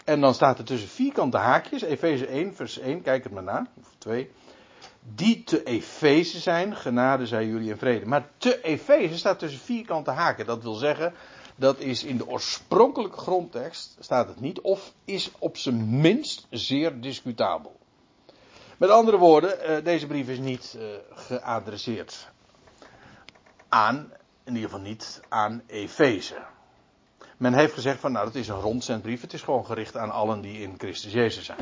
en 0.04 0.20
dan 0.20 0.34
staat 0.34 0.58
er 0.58 0.64
tussen 0.64 0.88
vierkante 0.88 1.36
haakjes, 1.36 1.82
Efeze 1.82 2.26
1, 2.26 2.54
vers 2.54 2.78
1, 2.78 3.02
kijk 3.02 3.24
het 3.24 3.32
maar 3.32 3.42
na, 3.42 3.66
of 3.80 3.94
2. 3.98 4.30
Die 5.14 5.44
te 5.44 5.62
Efeze 5.62 6.38
zijn, 6.38 6.76
genade 6.76 7.26
zij 7.26 7.46
jullie 7.46 7.70
en 7.70 7.78
vrede. 7.78 8.06
Maar 8.06 8.28
te 8.36 8.62
Efeze 8.62 9.18
staat 9.18 9.38
tussen 9.38 9.60
vierkante 9.60 10.10
haken. 10.10 10.46
Dat 10.46 10.62
wil 10.62 10.74
zeggen, 10.74 11.14
dat 11.56 11.78
is 11.78 12.04
in 12.04 12.16
de 12.16 12.28
oorspronkelijke 12.28 13.18
grondtekst, 13.18 13.96
staat 14.00 14.28
het 14.28 14.40
niet, 14.40 14.60
of 14.60 14.92
is 15.04 15.30
op 15.38 15.56
zijn 15.56 16.00
minst 16.00 16.46
zeer 16.50 17.00
discutabel. 17.00 17.76
Met 18.76 18.90
andere 18.90 19.16
woorden, 19.16 19.60
eh, 19.60 19.84
deze 19.84 20.06
brief 20.06 20.28
is 20.28 20.38
niet 20.38 20.76
eh, 20.78 20.86
geadresseerd 21.10 22.30
aan, 23.68 24.12
in 24.44 24.54
ieder 24.54 24.70
geval 24.70 24.84
niet 24.84 25.20
aan 25.28 25.62
Efeze. 25.66 26.53
Men 27.36 27.54
heeft 27.54 27.74
gezegd 27.74 28.00
van 28.00 28.12
nou 28.12 28.24
dat 28.24 28.34
is 28.34 28.48
een 28.48 28.60
rondzendbrief. 28.60 29.20
Het 29.20 29.32
is 29.32 29.42
gewoon 29.42 29.66
gericht 29.66 29.96
aan 29.96 30.10
allen 30.10 30.40
die 30.40 30.62
in 30.62 30.74
Christus 30.78 31.12
Jezus 31.12 31.44
zijn. 31.44 31.58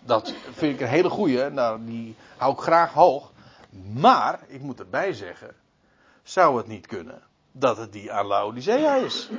Dat 0.00 0.34
vind 0.50 0.74
ik 0.74 0.80
een 0.80 0.88
hele 0.88 1.10
goeie. 1.10 1.50
Nou, 1.50 1.84
die 1.84 2.16
hou 2.36 2.52
ik 2.52 2.58
graag 2.58 2.92
hoog. 2.92 3.32
Maar, 3.92 4.40
ik 4.46 4.60
moet 4.60 4.80
erbij 4.80 5.12
zeggen, 5.12 5.54
zou 6.22 6.56
het 6.56 6.66
niet 6.66 6.86
kunnen 6.86 7.22
dat 7.52 7.76
het 7.76 7.92
die 7.92 8.12
aan 8.12 8.26
Laodicea 8.26 8.94
is? 8.94 9.30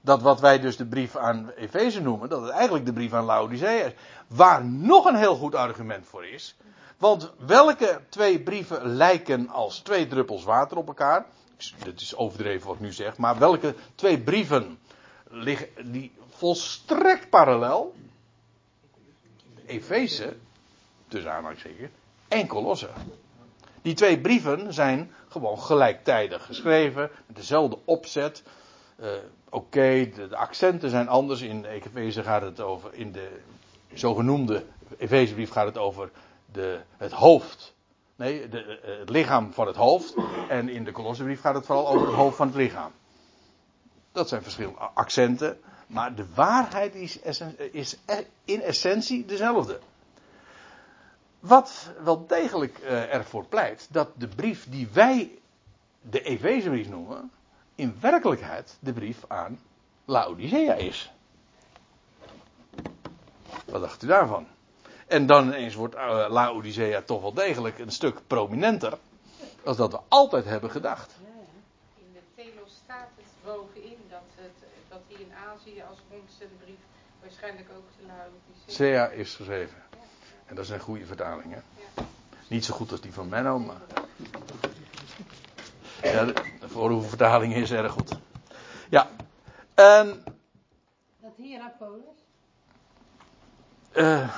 Dat 0.00 0.22
wat 0.22 0.40
wij 0.40 0.60
dus 0.60 0.76
de 0.76 0.86
brief 0.86 1.16
aan 1.16 1.50
Efeze 1.50 2.02
noemen, 2.02 2.28
dat 2.28 2.42
het 2.42 2.50
eigenlijk 2.50 2.86
de 2.86 2.92
brief 2.92 3.12
aan 3.12 3.24
Laodicea 3.24 3.84
is. 3.84 3.92
Waar 4.26 4.64
nog 4.64 5.04
een 5.04 5.16
heel 5.16 5.36
goed 5.36 5.54
argument 5.54 6.06
voor 6.06 6.26
is. 6.26 6.56
Want 6.98 7.32
welke 7.38 8.00
twee 8.08 8.40
brieven 8.40 8.86
lijken 8.86 9.48
als 9.48 9.78
twee 9.78 10.06
druppels 10.06 10.44
water 10.44 10.76
op 10.76 10.86
elkaar? 10.86 11.26
Dit 11.84 12.00
is 12.00 12.14
overdreven 12.14 12.66
wat 12.66 12.76
ik 12.76 12.82
nu 12.82 12.92
zeg, 12.92 13.16
maar 13.16 13.38
welke 13.38 13.74
twee 13.94 14.20
brieven 14.20 14.78
liggen 15.28 15.92
die 15.92 16.12
volstrekt 16.28 17.30
parallel? 17.30 17.94
Efeze, 19.66 20.36
tussen 21.08 21.32
aanhalingstekens, 21.32 21.90
en 22.28 22.46
Colosse. 22.46 22.88
Die 23.82 23.94
twee 23.94 24.20
brieven 24.20 24.74
zijn 24.74 25.12
gewoon 25.28 25.58
gelijktijdig 25.58 26.46
geschreven, 26.46 27.10
met 27.26 27.36
dezelfde 27.36 27.78
opzet. 27.84 28.42
Uh, 29.00 29.08
Oké, 29.50 30.10
de, 30.14 30.28
de, 30.28 30.36
accenten 30.36 30.90
zijn 30.90 31.08
anders. 31.08 31.40
In 31.40 31.64
Efeze 31.64 32.22
gaat 32.22 32.42
het 32.42 32.60
over, 32.60 32.94
in 32.94 33.12
de 33.12 33.28
zogenoemde 33.94 34.64
Efezebrief 34.98 35.50
gaat 35.50 35.66
het 35.66 35.78
over 35.78 36.10
de, 36.52 36.80
het 36.96 37.12
hoofd. 37.12 37.74
Nee, 38.16 38.48
de, 38.48 38.80
eh, 38.80 38.98
het 38.98 39.08
lichaam 39.08 39.52
van 39.52 39.66
het 39.66 39.76
hoofd. 39.76 40.14
En 40.48 40.68
in 40.68 40.84
de 40.84 40.92
Kolossenbrief 40.92 41.40
gaat 41.40 41.54
het 41.54 41.66
vooral 41.66 41.88
over 41.88 42.06
het 42.06 42.16
hoofd 42.16 42.36
van 42.36 42.46
het 42.46 42.56
lichaam. 42.56 42.92
Dat 44.12 44.28
zijn 44.28 44.42
verschillende 44.42 44.78
accenten. 44.78 45.60
Maar 45.86 46.14
de 46.14 46.26
waarheid 46.34 46.94
is, 46.94 47.18
is 47.72 47.96
in 48.44 48.62
essentie 48.62 49.24
dezelfde. 49.24 49.80
Wat 51.40 51.90
wel 52.02 52.26
degelijk 52.26 52.78
ervoor 52.78 53.44
pleit 53.44 53.88
dat 53.90 54.08
de 54.16 54.28
brief 54.28 54.66
die 54.70 54.88
wij 54.92 55.38
de 56.00 56.22
Efezebrief 56.22 56.88
noemen, 56.88 57.30
in 57.74 57.96
werkelijkheid 58.00 58.76
de 58.80 58.92
brief 58.92 59.24
aan 59.28 59.60
Laodicea 60.04 60.74
is. 60.74 61.12
Wat 63.64 63.80
dacht 63.80 64.02
u 64.02 64.06
daarvan? 64.06 64.46
En 65.06 65.26
dan 65.26 65.46
ineens 65.46 65.74
wordt 65.74 65.94
uh, 65.94 66.26
Laodicea 66.28 67.02
toch 67.02 67.20
wel 67.20 67.32
degelijk 67.32 67.78
een 67.78 67.90
stuk 67.90 68.20
prominenter. 68.26 68.98
Als 69.64 69.76
dat 69.76 69.92
we 69.92 69.98
altijd 70.08 70.44
hebben 70.44 70.70
gedacht. 70.70 71.14
Ja, 71.22 71.28
in 71.96 72.12
de 72.12 72.42
telos 72.42 72.72
staat 72.84 73.08
het 73.16 73.26
bovenin 73.44 73.98
dat, 74.10 74.20
het, 74.34 74.68
dat 74.88 75.00
hij 75.08 75.20
in 75.20 75.32
Azië 75.52 75.82
als 75.88 75.98
de 76.38 76.46
brief 76.64 76.78
waarschijnlijk 77.20 77.68
ook 77.76 77.84
te 77.98 78.06
Laodicea 78.06 79.08
is 79.08 79.34
geschreven. 79.34 79.82
En 80.46 80.54
dat 80.54 80.64
is 80.64 80.70
een 80.70 80.80
goede 80.80 81.06
vertaling, 81.06 81.54
hè? 81.54 81.60
Niet 82.48 82.64
zo 82.64 82.74
goed 82.74 82.90
als 82.90 83.00
die 83.00 83.12
van 83.12 83.28
Menno, 83.28 83.58
maar. 83.58 83.80
Ja, 86.02 86.24
de, 86.24 86.32
de 86.60 86.68
voorhoevenvertaling 86.68 87.54
is 87.54 87.70
erg 87.70 87.92
goed. 87.92 88.18
Ja. 88.90 89.10
En. 89.74 90.24
Dat 91.20 91.32
hier 91.36 91.58
naar 91.58 91.74
Polis? 91.78 92.25
Uh, 93.96 94.28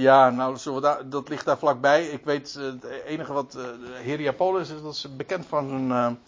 ja, 0.00 0.30
nou, 0.30 0.80
dat 1.06 1.28
ligt 1.28 1.44
daar 1.44 1.58
vlakbij. 1.58 2.06
Ik 2.06 2.24
weet, 2.24 2.54
uh, 2.58 2.64
het 2.64 2.84
enige 2.84 3.32
wat 3.32 3.58
Heriapolis 3.94 4.70
is, 4.70 4.82
dat 4.82 4.92
is 4.92 5.16
bekend 5.16 5.46
van 5.46 5.68
zijn, 5.68 6.18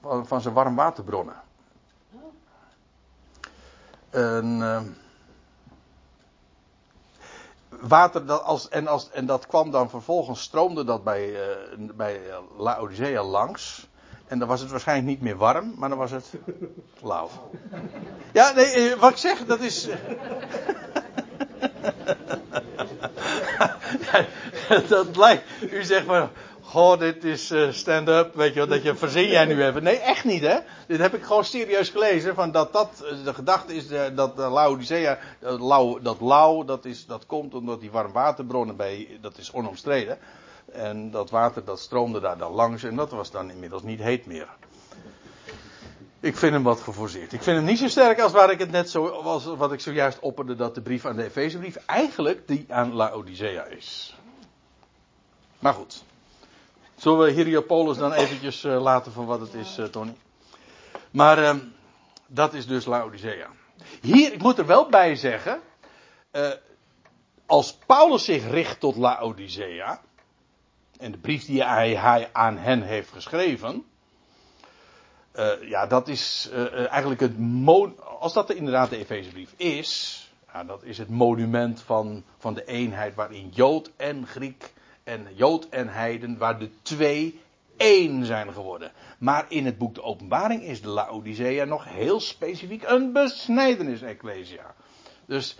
van, 0.00 0.26
van, 0.26 0.40
zijn 0.40 0.54
warmwaterbronnen. 0.54 1.42
En, 4.10 4.96
water, 7.80 8.26
dat 8.26 8.42
als, 8.42 8.68
en, 8.68 8.86
als, 8.86 9.10
en 9.10 9.26
dat 9.26 9.46
kwam 9.46 9.70
dan 9.70 9.90
vervolgens, 9.90 10.42
stroomde 10.42 10.84
dat 10.84 11.04
bij, 11.04 11.36
bij 11.78 12.20
Laodicea 12.56 13.22
langs. 13.22 13.87
En 14.28 14.38
dan 14.38 14.48
was 14.48 14.60
het 14.60 14.70
waarschijnlijk 14.70 15.08
niet 15.08 15.20
meer 15.20 15.36
warm, 15.36 15.74
maar 15.76 15.88
dan 15.88 15.98
was 15.98 16.10
het 16.10 16.30
lauw. 17.02 17.30
Ja, 18.32 18.52
nee, 18.52 18.96
wat 18.96 19.10
ik 19.10 19.16
zeg, 19.16 19.46
dat 19.46 19.60
is. 19.60 19.88
dat 24.88 25.16
lijkt. 25.16 25.44
U 25.70 25.84
zegt 25.84 26.06
maar. 26.06 26.28
Goh, 26.68 26.98
dit 26.98 27.24
is 27.24 27.50
uh, 27.50 27.72
stand-up, 27.72 28.34
weet 28.34 28.54
je 28.54 28.58
wel, 28.58 28.68
dat 28.68 28.82
je 28.82 28.94
verzin 28.94 29.28
jij 29.28 29.44
nu 29.44 29.64
even. 29.64 29.82
Nee, 29.82 29.98
echt 29.98 30.24
niet, 30.24 30.42
hè? 30.42 30.58
Dit 30.86 30.98
heb 30.98 31.14
ik 31.14 31.22
gewoon 31.22 31.44
serieus 31.44 31.88
gelezen, 31.88 32.34
van 32.34 32.52
dat 32.52 32.72
dat, 32.72 33.04
eh, 33.04 33.24
de 33.24 33.34
gedachte 33.34 33.74
is 33.74 33.88
dat 34.14 34.38
uh, 34.38 34.52
Laodicea, 34.52 35.18
lauw, 35.40 35.98
dat 35.98 36.20
lauw, 36.20 36.64
dat, 36.64 36.84
is, 36.84 37.06
dat 37.06 37.26
komt 37.26 37.54
omdat 37.54 37.80
die 37.80 37.90
warmwaterbronnen 37.90 38.76
bij, 38.76 39.18
dat 39.20 39.38
is 39.38 39.52
onomstreden. 39.52 40.18
En 40.72 41.10
dat 41.10 41.30
water 41.30 41.64
dat 41.64 41.80
stroomde 41.80 42.20
daar 42.20 42.38
dan 42.38 42.52
langs 42.52 42.82
en 42.82 42.96
dat 42.96 43.10
was 43.10 43.30
dan 43.30 43.50
inmiddels 43.50 43.82
niet 43.82 44.00
heet 44.00 44.26
meer. 44.26 44.48
Ik 46.20 46.36
vind 46.36 46.52
hem 46.52 46.62
wat 46.62 46.80
geforceerd. 46.80 47.32
Ik 47.32 47.42
vind 47.42 47.56
hem 47.56 47.64
niet 47.64 47.78
zo 47.78 47.88
sterk 47.88 48.20
als 48.20 48.32
waar 48.32 48.50
ik 48.50 48.58
het 48.58 48.70
net 48.70 48.90
zo, 48.90 49.22
was, 49.22 49.44
wat 49.44 49.72
ik 49.72 49.80
zojuist 49.80 50.18
opperde, 50.18 50.54
dat 50.54 50.74
de 50.74 50.82
brief 50.82 51.04
aan 51.04 51.16
de 51.16 51.24
Efezebrief 51.24 51.76
eigenlijk 51.86 52.48
die 52.48 52.64
aan 52.68 52.92
Laodicea 52.92 53.64
is. 53.64 54.16
Maar 55.58 55.74
goed. 55.74 56.04
Zullen 56.96 57.18
we 57.18 57.30
Hieriopolis 57.30 57.96
dan 57.96 58.12
eventjes 58.12 58.64
uh, 58.64 58.82
laten 58.82 59.12
voor 59.12 59.26
wat 59.26 59.40
het 59.40 59.54
is, 59.54 59.78
uh, 59.78 59.86
Tony? 59.86 60.14
Maar 61.10 61.38
uh, 61.38 61.54
dat 62.26 62.54
is 62.54 62.66
dus 62.66 62.84
Laodicea. 62.84 63.48
Hier, 64.00 64.32
ik 64.32 64.42
moet 64.42 64.58
er 64.58 64.66
wel 64.66 64.88
bij 64.88 65.16
zeggen, 65.16 65.60
eh, 66.30 66.50
als 67.46 67.78
Paulus 67.86 68.24
zich 68.24 68.50
richt 68.50 68.80
tot 68.80 68.96
Laodicea, 68.96 70.00
en 70.98 71.12
de 71.12 71.18
brief 71.18 71.44
die 71.44 71.64
hij, 71.64 72.28
aan 72.32 72.56
hen 72.56 72.82
heeft 72.82 73.10
geschreven, 73.10 73.84
uh, 75.38 75.68
ja, 75.68 75.86
dat 75.86 76.08
is 76.08 76.50
uh, 76.52 76.90
eigenlijk 76.90 77.20
het. 77.20 77.32
Als 78.18 78.32
dat 78.32 78.52
inderdaad 78.52 78.90
de 78.90 78.96
Efezebrief 78.96 79.54
is. 79.56 80.22
Ja, 80.52 80.64
dat 80.64 80.82
is 80.82 80.98
het 80.98 81.08
monument 81.08 81.80
van, 81.80 82.24
van 82.38 82.54
de 82.54 82.64
eenheid 82.64 83.14
waarin 83.14 83.48
Jood 83.48 83.90
en 83.96 84.26
Griek 84.26 84.72
en 85.04 85.26
Jood 85.34 85.68
en 85.68 85.88
Heiden, 85.88 86.38
waar 86.38 86.58
de 86.58 86.70
twee 86.82 87.40
één 87.76 88.24
zijn 88.24 88.52
geworden. 88.52 88.92
Maar 89.18 89.46
in 89.48 89.64
het 89.64 89.78
boek 89.78 89.94
De 89.94 90.02
Openbaring 90.02 90.62
is 90.62 90.82
de 90.82 90.88
Laodicea 90.88 91.64
nog 91.64 91.84
heel 91.84 92.20
specifiek 92.20 92.82
een 92.82 93.12
besnijdenis-ecclesia. 93.12 94.74
Dus 95.26 95.56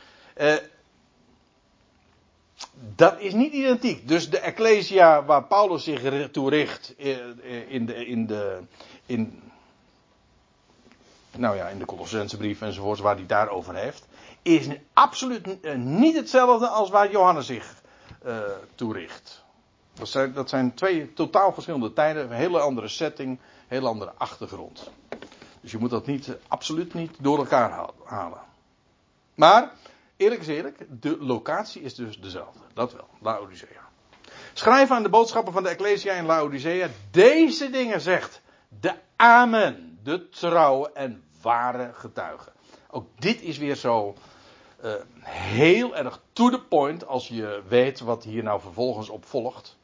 dat 2.95 3.21
is 3.21 3.33
niet 3.33 3.53
identiek. 3.53 4.09
Dus 4.09 4.31
de 4.31 4.39
ecclesia 4.39 5.25
waar 5.25 5.45
Paulus 5.45 5.85
zich 5.85 6.31
toe 6.31 6.51
richt 6.51 6.95
in 7.69 7.87
de, 7.87 8.07
in 8.07 8.27
de, 8.27 8.61
in, 9.07 9.43
nou 11.37 11.57
ja, 11.57 11.69
in 11.69 11.79
de 11.79 11.85
Colossensebrief 11.85 12.61
enzovoorts, 12.61 13.01
waar 13.01 13.17
hij 13.17 13.27
daarover 13.27 13.75
heeft, 13.75 14.07
is 14.43 14.69
absoluut 14.93 15.61
eh, 15.61 15.75
niet 15.75 16.17
hetzelfde 16.17 16.69
als 16.69 16.91
waar 16.91 17.11
Johannes 17.11 17.47
zich 17.47 17.83
uh, 18.27 18.39
toe 18.75 18.93
richt. 18.93 19.45
Dat 19.95 20.09
zijn, 20.09 20.33
dat 20.33 20.49
zijn 20.49 20.75
twee 20.75 21.13
totaal 21.13 21.53
verschillende 21.53 21.93
tijden, 21.93 22.23
een 22.25 22.37
hele 22.37 22.61
andere 22.61 22.89
setting, 22.89 23.39
hele 23.67 23.89
andere 23.89 24.13
achtergrond. 24.17 24.91
Dus 25.61 25.71
je 25.71 25.79
moet 25.79 25.91
dat 25.91 26.07
niet, 26.07 26.37
absoluut 26.49 26.95
niet 26.95 27.17
door 27.19 27.39
elkaar 27.39 27.89
halen. 28.05 28.41
Maar, 29.35 29.71
eerlijk 30.19 30.41
is 30.41 30.47
eerlijk, 30.47 30.87
de 31.01 31.17
locatie 31.21 31.83
is 31.83 31.95
dus 31.95 32.21
dezelfde. 32.21 32.61
Dat 32.75 32.93
wel, 32.93 33.09
Laodicea. 33.21 33.89
Schrijf 34.53 34.91
aan 34.91 35.03
de 35.03 35.09
boodschappen 35.09 35.53
van 35.53 35.63
de 35.63 35.69
Ecclesia 35.69 36.13
in 36.15 36.27
Laodicea. 36.27 36.89
Deze 37.11 37.71
dingen 37.71 38.01
zegt 38.01 38.41
de 38.81 38.95
Amen, 39.17 39.99
de 40.03 40.29
trouwe 40.29 40.93
en 40.93 41.25
ware 41.43 41.91
getuige. 41.95 42.53
Ook 42.91 43.07
dit 43.19 43.43
is 43.43 43.59
weer 43.59 43.75
zo 43.75 44.15
uh, 44.85 44.93
heel 45.23 45.97
erg 45.97 46.21
to 46.33 46.51
the 46.51 46.61
point 46.61 47.07
als 47.07 47.29
je 47.29 47.63
weet 47.69 48.01
wat 48.01 48.25
hier 48.25 48.43
nou 48.43 48.61
vervolgens 48.61 49.09
op 49.09 49.25
volgt. 49.25 49.77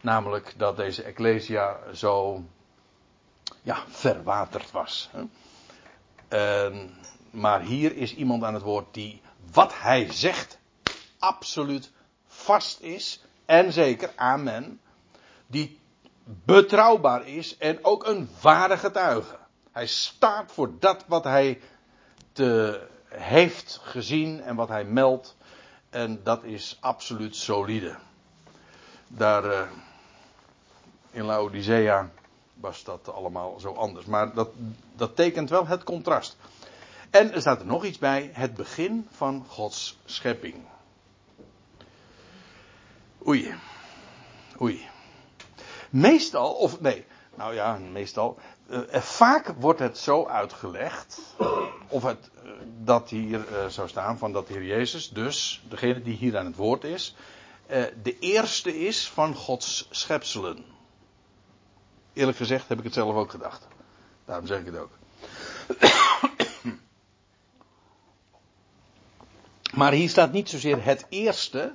Namelijk 0.00 0.54
dat 0.56 0.76
deze 0.76 1.02
Ecclesia 1.02 1.78
zo 1.92 2.42
ja, 3.62 3.84
verwaterd 3.88 4.70
was. 4.70 5.10
Uh, 6.32 6.66
maar 7.30 7.60
hier 7.60 7.96
is 7.96 8.14
iemand 8.14 8.42
aan 8.42 8.54
het 8.54 8.62
woord 8.62 8.94
die 8.94 9.20
wat 9.52 9.72
hij 9.74 10.12
zegt 10.12 10.58
absoluut 11.18 11.90
vast 12.26 12.80
is. 12.80 13.24
En 13.44 13.72
zeker, 13.72 14.12
amen. 14.16 14.80
Die 15.46 15.80
betrouwbaar 16.24 17.26
is 17.26 17.56
en 17.58 17.84
ook 17.84 18.06
een 18.06 18.28
ware 18.40 18.78
getuige. 18.78 19.38
Hij 19.72 19.86
staat 19.86 20.52
voor 20.52 20.78
dat 20.78 21.04
wat 21.06 21.24
hij 21.24 21.60
te, 22.32 22.80
heeft 23.08 23.80
gezien 23.82 24.40
en 24.40 24.56
wat 24.56 24.68
hij 24.68 24.84
meldt. 24.84 25.36
En 25.90 26.20
dat 26.22 26.44
is 26.44 26.78
absoluut 26.80 27.36
solide. 27.36 27.96
Daar 29.08 29.44
uh, 29.44 29.60
in 31.10 31.24
Laodicea 31.24 32.10
was 32.54 32.84
dat 32.84 33.12
allemaal 33.12 33.60
zo 33.60 33.72
anders. 33.72 34.06
Maar 34.06 34.34
dat, 34.34 34.48
dat 34.96 35.16
tekent 35.16 35.50
wel 35.50 35.66
het 35.66 35.84
contrast. 35.84 36.36
En 37.12 37.32
er 37.32 37.40
staat 37.40 37.60
er 37.60 37.66
nog 37.66 37.84
iets 37.84 37.98
bij: 37.98 38.30
het 38.32 38.54
begin 38.54 39.06
van 39.10 39.44
Gods 39.48 39.98
schepping. 40.04 40.54
Oei. 43.26 43.54
Oei. 44.60 44.88
Meestal, 45.90 46.52
of 46.52 46.80
nee, 46.80 47.04
nou 47.34 47.54
ja, 47.54 47.78
meestal. 47.78 48.38
Uh, 48.70 49.00
vaak 49.00 49.54
wordt 49.58 49.78
het 49.78 49.98
zo 49.98 50.26
uitgelegd, 50.26 51.20
of 51.88 52.02
het, 52.02 52.30
uh, 52.44 52.50
dat 52.78 53.10
hier 53.10 53.46
zou 53.68 53.88
staan 53.88 54.18
van 54.18 54.32
dat 54.32 54.46
de 54.46 54.52
Heer 54.52 54.64
Jezus, 54.64 55.08
dus 55.08 55.64
degene 55.68 56.02
die 56.02 56.16
hier 56.16 56.38
aan 56.38 56.46
het 56.46 56.56
woord 56.56 56.84
is, 56.84 57.16
de 58.02 58.16
eerste 58.18 58.78
is 58.78 59.08
van 59.08 59.34
Gods 59.34 59.88
schepselen. 59.90 60.64
Eerlijk 62.12 62.36
gezegd 62.36 62.68
heb 62.68 62.78
ik 62.78 62.84
het 62.84 62.94
zelf 62.94 63.14
ook 63.14 63.30
gedacht. 63.30 63.66
Daarom 64.24 64.46
zeg 64.46 64.60
ik 64.60 64.66
het 64.66 64.76
ook. 64.76 65.00
Maar 69.72 69.92
hier 69.92 70.08
staat 70.08 70.32
niet 70.32 70.48
zozeer 70.48 70.84
het 70.84 71.06
eerste, 71.08 71.74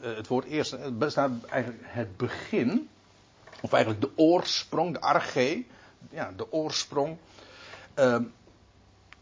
het 0.00 0.26
woord 0.26 0.44
eerste, 0.44 0.76
het 0.76 1.10
staat 1.10 1.44
eigenlijk 1.44 1.82
het 1.86 2.16
begin 2.16 2.88
of 3.60 3.72
eigenlijk 3.72 4.02
de 4.02 4.10
oorsprong, 4.16 4.92
de 4.92 5.00
arche. 5.00 5.64
Ja, 6.10 6.32
de 6.36 6.52
oorsprong. 6.52 7.16
Uh, 7.98 8.16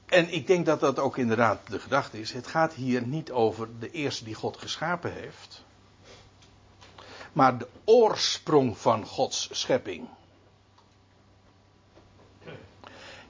en 0.07 0.33
ik 0.33 0.47
denk 0.47 0.67
dat 0.67 0.81
dat 0.81 0.99
ook 0.99 1.17
inderdaad 1.17 1.61
de 1.71 1.79
gedachte 1.79 2.21
is. 2.21 2.33
Het 2.33 2.47
gaat 2.47 2.73
hier 2.73 3.03
niet 3.03 3.31
over 3.31 3.69
de 3.79 3.91
eerste 3.91 4.25
die 4.25 4.35
God 4.35 4.57
geschapen 4.57 5.13
heeft. 5.13 5.65
Maar 7.33 7.59
de 7.59 7.69
oorsprong 7.85 8.79
van 8.79 9.07
Gods 9.07 9.49
schepping. 9.53 10.09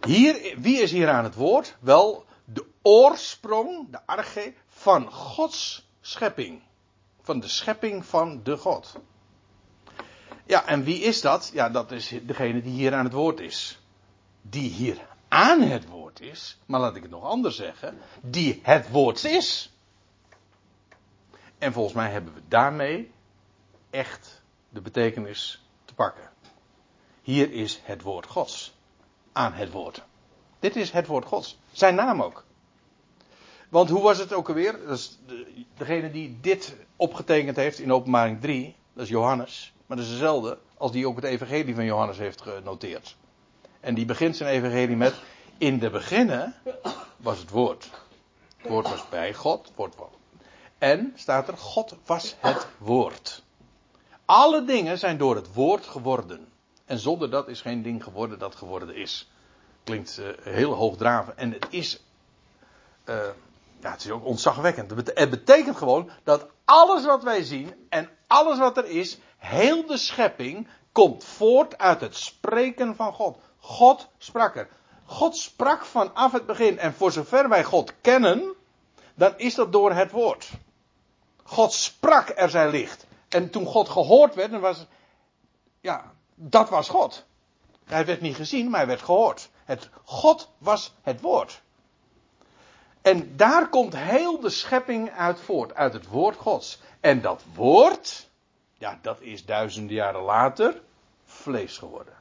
Hier, 0.07 0.55
wie 0.59 0.81
is 0.81 0.91
hier 0.91 1.09
aan 1.09 1.25
het 1.25 1.35
woord? 1.35 1.77
Wel, 1.81 2.25
de 2.53 2.67
oorsprong, 2.83 3.91
de 3.91 4.07
arche, 4.07 4.55
van 4.69 5.13
Gods 5.13 5.89
schepping. 6.01 6.63
Van 7.23 7.41
de 7.41 7.49
schepping 7.49 8.07
van 8.07 8.43
de 8.43 8.57
God. 8.57 8.95
Ja, 10.47 10.67
en 10.67 10.85
wie 10.85 11.01
is 11.01 11.21
dat? 11.21 11.51
Ja, 11.53 11.69
dat 11.69 11.93
is 11.93 12.15
degene 12.23 12.63
die 12.63 12.73
hier 12.73 12.95
aan 12.95 13.05
het 13.05 13.13
woord 13.13 13.41
is. 13.41 13.81
Die 14.43 14.71
hier 14.71 15.07
aan 15.29 15.61
het 15.61 15.89
woord 15.89 16.21
is, 16.21 16.59
maar 16.67 16.81
laat 16.81 16.97
ik 16.97 17.03
het 17.03 17.11
nog 17.11 17.25
anders 17.25 17.57
zeggen, 17.57 17.99
die 18.21 18.61
het 18.63 18.91
woord 18.91 19.25
is. 19.25 19.73
En 21.59 21.73
volgens 21.73 21.95
mij 21.95 22.11
hebben 22.11 22.35
we 22.35 22.43
daarmee 22.49 23.11
echt 23.91 24.43
de 24.69 24.81
betekenis 24.81 25.65
te 25.85 25.95
pakken. 25.95 26.31
Hier 27.23 27.53
is 27.53 27.81
het 27.83 28.03
woord 28.03 28.27
Gods. 28.27 28.75
Aan 29.33 29.53
het 29.53 29.71
woord. 29.71 30.03
Dit 30.59 30.77
is 30.77 30.91
het 30.91 31.07
woord 31.07 31.25
Gods. 31.25 31.59
Zijn 31.73 31.95
naam 31.95 32.23
ook. 32.23 32.45
Want 33.69 33.91
hoe 33.91 34.03
was 34.03 34.19
het 34.19 34.33
ook 34.33 34.49
alweer? 34.49 34.79
Degene 35.77 36.11
die 36.11 36.39
dit 36.41 36.77
opgetekend 36.97 37.57
heeft 37.57 37.79
in 37.79 37.93
openbaring 37.93 38.41
3, 38.41 38.75
dat 38.93 39.05
is 39.05 39.09
Johannes. 39.09 39.73
Maar 39.87 39.97
dat 39.97 40.07
is 40.07 40.13
dezelfde 40.13 40.59
als 40.77 40.93
die 40.93 41.07
ook 41.07 41.17
het 41.17 41.25
evangelie 41.25 41.75
van 41.75 41.85
Johannes 41.85 42.19
heeft 42.19 42.41
genoteerd. 42.41 43.17
En 43.81 43.95
die 43.95 44.05
begint 44.05 44.37
zijn 44.37 44.51
evangelie 44.51 44.97
met, 44.97 45.15
in 45.59 45.79
de 45.79 45.91
beginnen 45.91 46.55
was 47.17 47.39
het 47.39 47.51
woord. 47.51 47.91
Het 48.57 48.69
woord 48.69 48.89
was 48.89 49.09
bij 49.09 49.35
God, 49.35 49.73
woord 49.75 49.97
was. 49.97 50.09
En 50.79 51.13
staat 51.17 51.49
er, 51.49 51.57
God 51.57 51.97
was 52.07 52.37
het 52.41 52.67
woord. 52.79 53.43
Alle 54.25 54.65
dingen 54.65 54.99
zijn 54.99 55.19
door 55.19 55.35
het 55.35 55.53
woord 55.53 55.87
geworden. 55.87 56.49
En 56.85 56.99
zonder 56.99 57.31
dat 57.31 57.49
is 57.49 57.61
geen 57.61 57.83
ding 57.83 58.05
geworden 58.05 58.39
dat 58.39 58.55
geworden 58.55 58.95
is. 58.95 59.31
Klinkt 59.89 60.19
uh, 60.21 60.27
heel 60.41 60.73
hoogdravend. 60.73 61.37
En 61.37 61.53
het 61.53 61.67
is, 61.71 62.05
uh, 63.05 63.15
ja, 63.81 63.91
het 63.91 64.05
is 64.05 64.11
ook 64.11 64.25
ontzagwekkend. 64.25 64.91
Het 64.91 65.31
betekent 65.31 65.77
gewoon 65.77 66.11
dat 66.25 66.47
alles 66.65 67.05
wat 67.05 67.23
wij 67.23 67.43
zien 67.43 67.75
en 67.89 68.09
alles 68.27 68.59
wat 68.59 68.77
er 68.77 68.87
is, 68.87 69.19
Heel 69.39 69.87
de 69.87 69.97
schepping 69.97 70.69
komt 70.93 71.25
voort 71.25 71.79
uit 71.79 72.01
het 72.01 72.17
spreken 72.17 72.97
van 72.97 73.13
God. 73.13 73.39
God 73.59 74.09
sprak 74.19 74.57
er. 74.57 74.69
God 75.05 75.37
sprak 75.37 75.85
vanaf 75.85 76.33
het 76.33 76.47
begin. 76.47 76.79
En 76.79 76.95
voor 76.95 77.13
zover 77.13 77.49
wij 77.49 77.65
God 77.65 77.93
kennen, 78.01 78.55
dan 79.15 79.35
is 79.37 79.55
dat 79.55 79.73
door 79.73 79.93
het 79.93 80.11
woord. 80.11 80.51
God 81.43 81.73
sprak, 81.73 82.33
er 82.37 82.51
zij 82.51 82.71
licht. 82.71 83.07
En 83.29 83.51
toen 83.51 83.67
God 83.67 83.89
gehoord 83.89 84.35
werd, 84.35 84.51
dan 84.51 84.61
was, 84.61 84.87
ja, 85.81 86.13
dat 86.35 86.69
was 86.69 86.89
God. 86.89 87.25
Hij 87.85 88.07
werd 88.07 88.21
niet 88.21 88.37
gezien, 88.37 88.71
maar 88.71 88.79
hij 88.79 88.89
werd 88.89 89.03
gehoord. 89.03 89.51
Het, 89.69 89.89
God 90.05 90.51
was 90.59 90.95
het 91.03 91.21
woord. 91.21 91.63
En 93.03 93.37
daar 93.37 93.69
komt 93.69 93.97
heel 93.97 94.41
de 94.41 94.51
schepping 94.51 95.11
uit 95.11 95.41
voort, 95.41 95.75
uit 95.75 95.93
het 95.93 96.07
woord 96.07 96.37
Gods. 96.37 96.81
En 97.01 97.21
dat 97.21 97.43
woord, 97.55 98.29
ja, 98.79 98.99
dat 99.03 99.21
is 99.21 99.45
duizenden 99.45 99.95
jaren 99.95 100.21
later 100.21 100.81
vlees 101.25 101.79
geworden. 101.79 102.15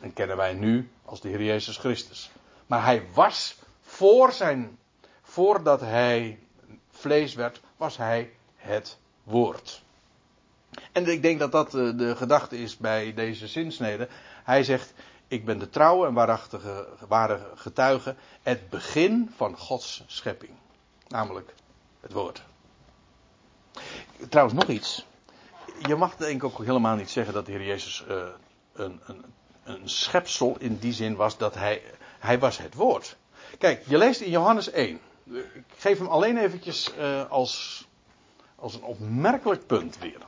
En 0.00 0.12
kennen 0.12 0.36
wij 0.36 0.52
nu 0.52 0.90
als 1.04 1.20
de 1.20 1.28
Heer 1.28 1.42
Jezus 1.42 1.76
Christus. 1.76 2.30
Maar 2.66 2.84
hij 2.84 3.06
was 3.14 3.56
voor 3.80 4.32
zijn, 4.32 4.78
voordat 5.22 5.80
hij 5.80 6.38
vlees 6.90 7.34
werd, 7.34 7.60
was 7.76 7.96
hij 7.96 8.32
het 8.56 8.98
woord. 9.22 9.82
En 10.92 11.06
ik 11.06 11.22
denk 11.22 11.38
dat 11.38 11.52
dat 11.52 11.70
de, 11.70 11.94
de 11.94 12.16
gedachte 12.16 12.58
is 12.58 12.76
bij 12.76 13.14
deze 13.14 13.46
zinsnede. 13.46 14.08
Hij 14.44 14.64
zegt, 14.64 14.92
ik 15.28 15.44
ben 15.44 15.58
de 15.58 15.70
trouwe 15.70 16.06
en 16.06 16.14
waarachtige, 16.14 16.88
ware 17.08 17.40
getuige, 17.54 18.14
het 18.42 18.70
begin 18.70 19.32
van 19.36 19.58
Gods 19.58 20.02
schepping. 20.06 20.52
Namelijk 21.08 21.54
het 22.00 22.12
woord. 22.12 22.42
Trouwens 24.28 24.58
nog 24.58 24.68
iets 24.68 25.06
je 25.86 25.96
mag 25.96 26.16
denk 26.16 26.42
ik 26.42 26.44
ook 26.44 26.64
helemaal 26.64 26.96
niet 26.96 27.10
zeggen 27.10 27.34
dat 27.34 27.46
de 27.46 27.52
Heer 27.52 27.64
Jezus 27.64 28.04
uh, 28.08 28.22
een, 28.72 29.00
een, 29.06 29.24
een 29.64 29.88
schepsel 29.88 30.56
in 30.58 30.78
die 30.78 30.92
zin 30.92 31.16
was 31.16 31.36
dat 31.36 31.54
hij, 31.54 31.82
hij 32.18 32.38
was 32.38 32.58
het 32.58 32.74
woord. 32.74 33.16
Kijk, 33.58 33.82
je 33.86 33.98
leest 33.98 34.20
in 34.20 34.30
Johannes 34.30 34.70
1. 34.70 35.00
Ik 35.54 35.64
geef 35.76 35.98
hem 35.98 36.06
alleen 36.06 36.36
eventjes 36.36 36.92
uh, 36.98 37.30
als, 37.30 37.86
als 38.56 38.74
een 38.74 38.82
opmerkelijk 38.82 39.66
punt 39.66 39.98
weer. 39.98 40.18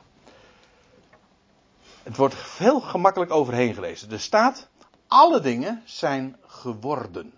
Het 2.03 2.17
wordt 2.17 2.35
heel 2.35 2.79
gemakkelijk 2.79 3.31
overheen 3.31 3.73
gelezen. 3.73 4.11
Er 4.11 4.19
staat, 4.19 4.69
alle 5.11 5.39
dingen 5.39 5.81
zijn 5.85 6.37
geworden. 6.45 7.33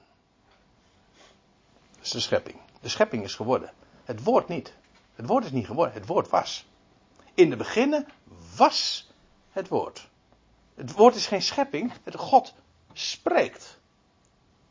Dat 1.95 2.05
is 2.05 2.11
de 2.11 2.19
schepping. 2.19 2.57
De 2.81 2.89
schepping 2.89 3.23
is 3.23 3.35
geworden. 3.35 3.71
Het 4.03 4.23
woord 4.23 4.47
niet. 4.47 4.73
Het 5.15 5.25
woord 5.25 5.45
is 5.45 5.51
niet 5.51 5.65
geworden. 5.65 5.93
Het 5.93 6.05
woord 6.05 6.29
was. 6.29 6.65
In 7.33 7.49
de 7.49 7.55
beginnen 7.55 8.07
was 8.55 9.09
het 9.51 9.67
woord. 9.67 10.07
Het 10.75 10.91
woord 10.91 11.15
is 11.15 11.27
geen 11.27 11.41
schepping, 11.41 11.93
het 12.03 12.15
God 12.15 12.53
spreekt. 12.93 13.79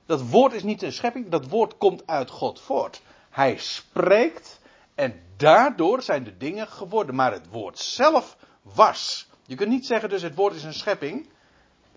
Dat 0.07 0.29
woord 0.29 0.53
is 0.53 0.63
niet 0.63 0.83
een 0.83 0.93
schepping, 0.93 1.29
dat 1.29 1.49
woord 1.49 1.77
komt 1.77 2.07
uit 2.07 2.31
God 2.31 2.61
voort. 2.61 3.03
Hij 3.31 3.57
spreekt 3.59 4.61
en 4.95 5.23
daardoor 5.37 6.03
zijn 6.03 6.25
de 6.25 6.37
dingen 6.37 6.69
geworden. 6.69 7.15
Maar 7.15 7.33
het 7.33 7.49
woord 7.49 7.79
zelf 7.79 8.37
was. 8.63 9.29
Je 9.47 9.55
kunt 9.55 9.71
niet 9.71 9.87
zeggen 9.87 10.09
dus 10.09 10.23
het 10.23 10.35
woord 10.35 10.55
is 10.55 10.65
een 10.65 10.75
schepping. 10.75 11.31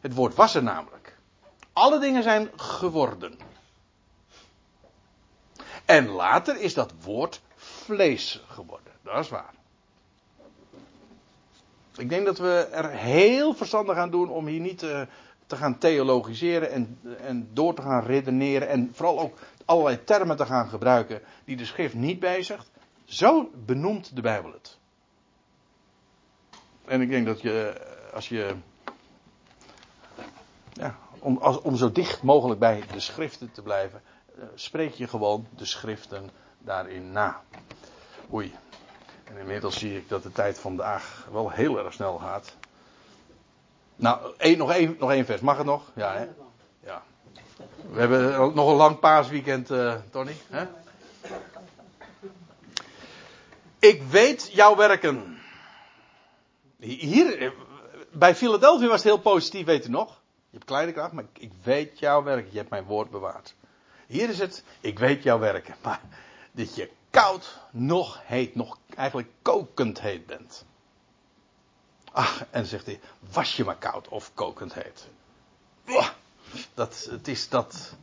Het 0.05 0.13
woord 0.13 0.35
was 0.35 0.55
er 0.55 0.63
namelijk. 0.63 1.17
Alle 1.73 1.99
dingen 1.99 2.23
zijn 2.23 2.49
geworden. 2.55 3.37
En 5.85 6.07
later 6.07 6.59
is 6.59 6.73
dat 6.73 6.93
woord 7.03 7.41
vlees 7.55 8.43
geworden. 8.47 8.93
Dat 9.01 9.19
is 9.19 9.29
waar. 9.29 9.53
Ik 11.97 12.09
denk 12.09 12.25
dat 12.25 12.37
we 12.37 12.67
er 12.71 12.89
heel 12.89 13.53
verstandig 13.53 13.97
aan 13.97 14.11
doen 14.11 14.29
om 14.29 14.47
hier 14.47 14.59
niet 14.59 14.77
te, 14.77 14.91
eh, 14.91 15.01
te 15.47 15.55
gaan 15.55 15.77
theologiseren 15.77 16.71
en, 16.71 16.99
en 17.19 17.49
door 17.53 17.73
te 17.73 17.81
gaan 17.81 18.03
redeneren. 18.03 18.67
En 18.67 18.91
vooral 18.93 19.19
ook 19.19 19.37
allerlei 19.65 20.03
termen 20.03 20.37
te 20.37 20.45
gaan 20.45 20.69
gebruiken 20.69 21.21
die 21.45 21.57
de 21.57 21.65
schrift 21.65 21.93
niet 21.93 22.19
bezigt. 22.19 22.71
Zo 23.05 23.49
benoemt 23.65 24.15
de 24.15 24.21
Bijbel 24.21 24.51
het. 24.51 24.77
En 26.85 27.01
ik 27.01 27.09
denk 27.09 27.25
dat 27.25 27.41
je, 27.41 27.81
als 28.13 28.29
je, 28.29 28.55
om, 31.25 31.37
om 31.63 31.75
zo 31.75 31.91
dicht 31.91 32.21
mogelijk 32.21 32.59
bij 32.59 32.83
de 32.91 32.99
schriften 32.99 33.51
te 33.51 33.61
blijven, 33.61 34.01
eh, 34.35 34.43
spreek 34.55 34.93
je 34.93 35.07
gewoon 35.07 35.47
de 35.55 35.65
schriften 35.65 36.29
daarin 36.57 37.11
na. 37.11 37.41
Oei. 38.33 38.53
En 39.23 39.37
inmiddels 39.37 39.77
zie 39.77 39.97
ik 39.97 40.09
dat 40.09 40.23
de 40.23 40.31
tijd 40.31 40.59
vandaag 40.59 41.27
wel 41.31 41.49
heel 41.49 41.79
erg 41.79 41.93
snel 41.93 42.17
gaat. 42.17 42.55
Nou, 43.95 44.33
één, 44.37 44.57
nog, 44.57 44.71
één, 44.71 44.95
nog 44.99 45.11
één 45.11 45.25
vers. 45.25 45.41
Mag 45.41 45.57
het 45.57 45.65
nog? 45.65 45.91
Ja, 45.93 46.13
hè? 46.13 46.27
Ja. 46.83 47.03
We 47.91 47.99
hebben 47.99 48.55
nog 48.55 48.69
een 48.69 48.75
lang 48.75 48.99
paasweekend, 48.99 49.71
uh, 49.71 49.95
Tony. 50.11 50.35
Hè? 50.49 50.67
Ik 53.79 54.03
weet 54.03 54.49
jouw 54.51 54.75
werken. 54.75 55.37
Hier, 56.77 57.41
eh, 57.41 57.51
bij 58.11 58.35
Philadelphia 58.35 58.87
was 58.87 59.03
het 59.03 59.11
heel 59.11 59.17
positief, 59.17 59.65
weet 59.65 59.85
u 59.87 59.89
nog? 59.89 60.23
Je 60.55 60.61
hebt 60.61 60.73
kleine 60.73 60.91
kracht, 60.91 61.11
maar 61.11 61.25
ik 61.33 61.51
weet 61.63 61.99
jouw 61.99 62.23
werken. 62.23 62.51
Je 62.51 62.57
hebt 62.57 62.69
mijn 62.69 62.83
woord 62.83 63.09
bewaard. 63.09 63.55
Hier 64.07 64.29
is 64.29 64.39
het, 64.39 64.63
ik 64.79 64.99
weet 64.99 65.23
jouw 65.23 65.39
werken. 65.39 65.75
Maar 65.83 66.01
dat 66.51 66.75
je 66.75 66.89
koud, 67.09 67.59
nog 67.71 68.21
heet, 68.23 68.55
nog 68.55 68.77
eigenlijk 68.95 69.29
kokend 69.41 70.01
heet 70.01 70.25
bent. 70.25 70.65
Ach, 72.11 72.45
en 72.49 72.65
zegt 72.65 72.85
hij, 72.85 72.99
was 73.31 73.55
je 73.55 73.63
maar 73.63 73.75
koud 73.75 74.07
of 74.07 74.31
kokend 74.33 74.73
heet. 74.73 75.07
Dat, 76.73 77.07
het 77.09 77.27
is 77.27 77.49
dat, 77.49 77.93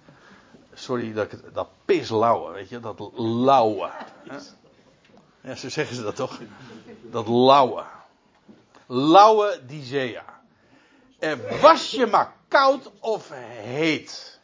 sorry, 0.74 1.12
dat, 1.12 1.30
dat 1.52 1.68
pislauwe, 1.84 2.52
weet 2.52 2.68
je, 2.68 2.80
dat 2.80 3.10
lauwe. 3.16 3.90
Ja, 5.40 5.54
zo 5.54 5.68
zeggen 5.68 5.96
ze 5.96 6.02
dat 6.02 6.16
toch? 6.16 6.40
Dat 7.10 7.28
lauwe. 7.28 7.84
Lauwe 8.86 9.60
Dizea. 9.66 10.40
Er 11.18 11.60
was 11.60 11.90
je 11.90 12.06
maar 12.06 12.40
koud 12.52 12.90
of 13.00 13.30
heet. 13.62 14.40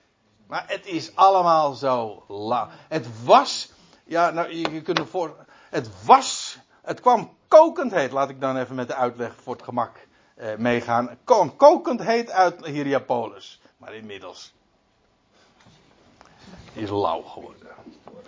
Maar 0.46 0.64
het 0.66 0.86
is 0.86 1.16
allemaal 1.16 1.72
zo 1.72 2.24
lauw. 2.28 2.68
Het 2.88 3.24
was, 3.24 3.72
ja, 4.04 4.30
nou, 4.30 4.54
je, 4.54 4.82
kunt 4.82 4.98
ervoor, 4.98 5.36
het 5.70 6.04
was, 6.04 6.58
het 6.82 7.00
kwam 7.00 7.36
kokend 7.48 7.92
heet. 7.92 8.12
Laat 8.12 8.28
ik 8.28 8.40
dan 8.40 8.56
even 8.56 8.74
met 8.74 8.88
de 8.88 8.94
uitleg 8.94 9.34
voor 9.42 9.54
het 9.54 9.62
gemak 9.62 10.06
eh, 10.34 10.56
meegaan. 10.56 11.08
Het 11.08 11.18
kwam 11.24 11.56
kokend 11.56 12.02
heet 12.02 12.30
uit 12.30 12.66
Hierapolis. 12.66 13.60
Maar 13.76 13.94
inmiddels 13.94 14.52
is 16.72 16.90
lauw 16.90 17.22
geworden. 17.22 17.66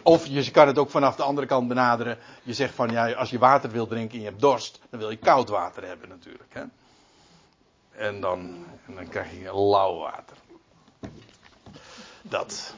Of 0.02 0.26
je 0.26 0.50
kan 0.50 0.66
het 0.66 0.78
ook 0.78 0.90
vanaf 0.90 1.16
de 1.16 1.22
andere 1.22 1.46
kant 1.46 1.68
benaderen. 1.68 2.18
Je 2.42 2.54
zegt 2.54 2.74
van 2.74 2.90
ja, 2.90 3.12
als 3.12 3.30
je 3.30 3.38
water 3.38 3.70
wil 3.70 3.86
drinken 3.86 4.14
en 4.14 4.24
je 4.24 4.28
hebt 4.28 4.40
dorst, 4.40 4.80
dan 4.90 5.00
wil 5.00 5.10
je 5.10 5.16
koud 5.16 5.48
water 5.48 5.86
hebben 5.86 6.08
natuurlijk. 6.08 6.54
Hè? 6.54 6.62
En, 7.90 8.20
dan, 8.20 8.64
en 8.86 8.94
dan 8.94 9.08
krijg 9.08 9.32
je 9.32 9.54
lauw 9.54 9.98
water. 9.98 10.36
Dat. 12.22 12.74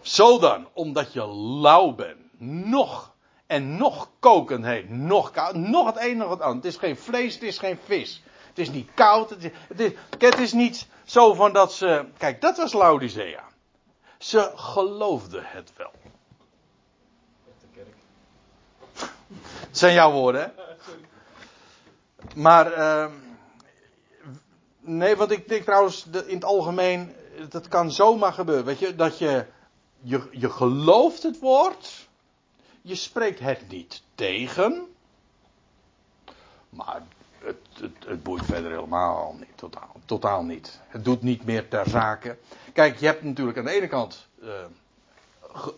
Zo 0.00 0.38
dan, 0.38 0.68
omdat 0.72 1.12
je 1.12 1.26
lauw 1.60 1.94
bent, 1.94 2.18
nog 2.66 3.14
en 3.46 3.76
nog 3.76 4.10
kokend 4.18 4.64
heet, 4.64 4.88
nog 4.88 5.30
koud, 5.30 5.54
nog 5.54 5.86
het 5.86 5.96
een, 6.04 6.16
nog 6.16 6.30
het 6.30 6.40
ander. 6.40 6.56
Het 6.56 6.64
is 6.64 6.76
geen 6.76 6.96
vlees, 6.96 7.34
het 7.34 7.42
is 7.42 7.58
geen 7.58 7.78
vis. 7.84 8.22
Het 8.48 8.58
is 8.58 8.70
niet 8.70 8.90
koud, 8.94 9.30
het 9.30 9.44
is, 9.44 9.50
het 9.68 9.80
is, 9.80 9.92
het 10.18 10.38
is 10.38 10.52
niet 10.52 10.86
zo 11.04 11.34
van 11.34 11.52
dat 11.52 11.72
ze, 11.72 12.04
kijk, 12.18 12.40
dat 12.40 12.56
was 12.56 12.72
Laodicea. 12.72 13.44
Ze 14.18 14.52
geloofden 14.54 15.42
het 15.44 15.72
wel. 15.76 15.92
Het 19.66 19.78
zijn 19.78 19.94
jouw 19.94 20.12
woorden, 20.12 20.42
hè? 20.42 20.48
Maar, 22.34 22.72
ehm, 22.72 23.12
nee, 24.80 25.16
want 25.16 25.30
ik 25.30 25.48
denk 25.48 25.64
trouwens, 25.64 26.06
in 26.26 26.34
het 26.34 26.44
algemeen, 26.44 27.12
dat 27.48 27.68
kan 27.68 27.92
zomaar 27.92 28.32
gebeuren. 28.32 28.64
Weet 28.64 28.78
je, 28.78 28.94
dat 28.94 29.18
je, 29.18 29.46
je, 30.00 30.28
je 30.30 30.50
gelooft 30.50 31.22
het 31.22 31.38
woord, 31.38 32.08
je 32.82 32.94
spreekt 32.94 33.40
het 33.40 33.68
niet 33.68 34.02
tegen, 34.14 34.86
maar 36.70 37.02
het, 37.38 37.56
het, 38.06 38.22
boeit 38.22 38.44
verder 38.44 38.70
helemaal 38.70 39.34
niet, 39.38 39.52
totaal, 39.54 39.92
totaal 40.04 40.42
niet. 40.42 40.80
Het 40.88 41.04
doet 41.04 41.22
niet 41.22 41.44
meer 41.44 41.68
ter 41.68 41.88
zake. 41.88 42.38
Kijk, 42.72 42.98
je 42.98 43.06
hebt 43.06 43.22
natuurlijk 43.22 43.58
aan 43.58 43.64
de 43.64 43.70
ene 43.70 43.88
kant, 43.88 44.26
eh, 44.42 44.48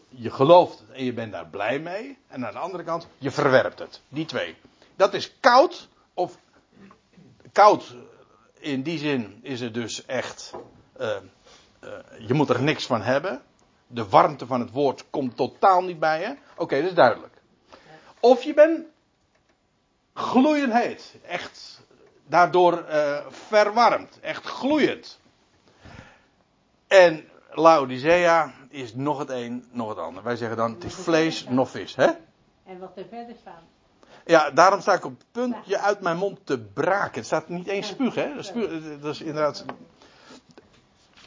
je 0.08 0.30
gelooft 0.30 0.78
het 0.78 0.90
en 0.90 1.04
je 1.04 1.12
bent 1.12 1.32
daar 1.32 1.46
blij 1.46 1.78
mee, 1.78 2.18
en 2.28 2.46
aan 2.46 2.52
de 2.52 2.58
andere 2.58 2.84
kant, 2.84 3.06
je 3.18 3.30
verwerpt 3.30 3.78
het. 3.78 4.00
Die 4.08 4.24
twee. 4.24 4.56
Dat 4.96 5.14
is 5.14 5.36
koud, 5.40 5.88
of 6.14 6.38
koud 7.52 7.94
in 8.62 8.82
die 8.82 8.98
zin 8.98 9.38
is 9.42 9.60
het 9.60 9.74
dus 9.74 10.04
echt, 10.06 10.52
eh, 10.96 11.16
eh, 11.16 11.20
je 12.18 12.34
moet 12.34 12.48
er 12.48 12.62
niks 12.62 12.86
van 12.86 13.02
hebben. 13.02 13.42
De 13.86 14.08
warmte 14.08 14.46
van 14.46 14.60
het 14.60 14.70
woord 14.70 15.10
komt 15.10 15.36
totaal 15.36 15.82
niet 15.82 15.98
bij 15.98 16.20
je. 16.20 16.36
Oké, 16.56 16.76
dat 16.76 16.88
is 16.88 16.94
duidelijk. 16.94 17.34
Of 18.20 18.42
je 18.42 18.54
bent 18.54 18.86
gloeiend 20.14 20.72
heet. 20.72 21.14
Echt 21.26 21.82
daardoor 22.26 22.84
eh, 22.84 23.26
verwarmd. 23.28 24.20
Echt 24.20 24.44
gloeiend. 24.44 25.20
En 26.86 27.28
Laodicea 27.50 28.52
is 28.68 28.94
nog 28.94 29.18
het 29.18 29.30
een, 29.30 29.68
nog 29.70 29.88
het 29.88 29.98
ander. 29.98 30.22
Wij 30.22 30.36
zeggen 30.36 30.56
dan, 30.56 30.72
het 30.72 30.84
is 30.84 30.94
vlees, 30.94 31.46
nog 31.48 31.70
vis. 31.70 31.94
Hè? 31.94 32.10
En 32.64 32.78
wat 32.78 32.92
er 32.96 33.06
verder 33.10 33.36
staat. 33.40 33.62
Ja, 34.24 34.50
daarom 34.50 34.80
sta 34.80 34.92
ik 34.94 35.04
op 35.04 35.18
het 35.18 35.26
punt 35.32 35.56
je 35.64 35.78
uit 35.78 36.00
mijn 36.00 36.16
mond 36.16 36.46
te 36.46 36.58
braken. 36.58 37.14
Het 37.14 37.26
staat 37.26 37.48
niet 37.48 37.66
eens 37.66 37.86
spuug, 37.88 38.14
hè? 38.14 38.34
Dat, 38.34 38.44
spuug, 38.44 39.00
dat 39.00 39.14
is 39.14 39.20
inderdaad. 39.20 39.64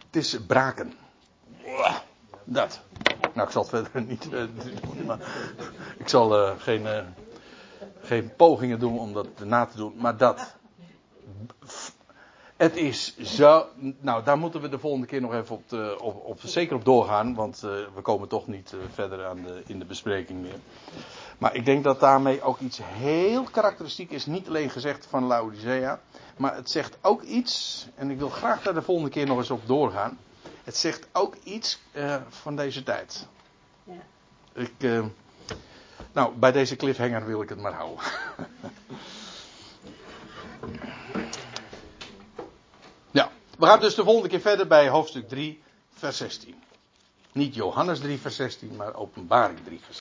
Het 0.06 0.16
is 0.16 0.38
braken. 0.48 0.94
Dat. 2.44 2.82
Nou, 3.34 3.48
ik 3.48 3.54
zal 3.54 3.62
het 3.62 3.70
verder 3.70 4.02
niet. 4.02 4.24
eh, 4.34 4.44
doen, 4.82 5.06
maar 5.06 5.20
ik 5.98 6.10
zal 6.10 6.38
eh, 6.38 6.52
geen, 6.58 6.88
eh, 6.88 7.04
geen 8.02 8.36
pogingen 8.36 8.80
doen 8.80 9.00
om 9.00 9.14
dat 9.14 9.28
na 9.44 9.66
te 9.66 9.78
doen, 9.78 9.94
maar 9.98 10.18
dat. 10.18 10.56
Het 12.56 12.76
is 12.76 13.18
zo. 13.18 13.66
Nou, 14.00 14.24
daar 14.24 14.38
moeten 14.38 14.62
we 14.62 14.70
de 14.70 14.80
volgende 14.80 15.08
keer 15.08 15.22
nog 15.22 15.34
even 15.34 15.56
op, 15.56 15.70
de, 15.70 15.98
op, 16.02 16.26
op 16.26 16.40
zeker 16.44 16.76
op 16.76 16.86
doorgaan, 16.86 17.36
want 17.36 17.60
we 17.60 18.02
komen 18.02 18.28
toch 18.28 18.48
niet 18.48 18.74
verder 18.94 19.26
aan 19.26 19.42
de, 19.42 19.64
in 19.66 19.80
de 19.80 19.86
bespreking 19.86 20.42
meer. 20.42 20.60
Maar 21.38 21.56
ik 21.56 21.66
denk 21.66 21.84
dat 21.84 22.00
daarmee 22.00 22.42
ook 22.42 22.60
iets 22.60 22.80
heel 22.84 23.44
karakteristiek 23.44 24.12
is. 24.12 24.26
Niet 24.26 24.48
alleen 24.48 24.70
gezegd 24.70 25.06
van 25.10 25.24
Laodicea. 25.24 26.00
Maar 26.38 26.56
het 26.56 26.70
zegt 26.70 26.98
ook 27.02 27.22
iets. 27.22 27.88
En 27.96 28.12
ik 28.12 28.18
wil 28.18 28.30
graag 28.30 28.62
daar 28.62 28.74
de 28.74 28.82
volgende 28.82 29.10
keer 29.10 29.26
nog 29.26 29.38
eens 29.38 29.52
op 29.52 29.68
doorgaan. 29.68 30.18
Het 30.64 30.78
zegt 30.78 31.08
ook 31.12 31.36
iets 31.44 31.80
eh, 31.92 32.16
van 32.30 32.56
deze 32.56 32.84
tijd. 32.84 33.28
Ja. 33.84 34.02
Ik, 34.54 34.74
eh, 34.78 35.06
nou, 36.12 36.36
bij 36.36 36.52
deze 36.52 36.76
cliffhanger 36.76 37.26
wil 37.26 37.42
ik 37.42 37.50
het 37.50 37.62
maar 37.62 37.74
houden. 37.74 38.04
ja, 43.12 43.32
we 43.58 43.66
gaan 43.66 43.80
dus 43.80 43.96
de 43.96 44.04
volgende 44.04 44.30
keer 44.30 44.42
verder 44.42 44.68
bij 44.68 44.90
hoofdstuk 44.90 45.30
3, 45.30 45.64
vers 45.94 46.18
16. 46.18 46.56
Niet 47.32 47.56
Johannes 47.56 48.00
3, 48.00 48.20
vers 48.20 48.36
16, 48.36 48.76
maar 48.76 48.94
Openbaring 48.94 49.60
3, 49.64 49.80
vers 49.80 49.94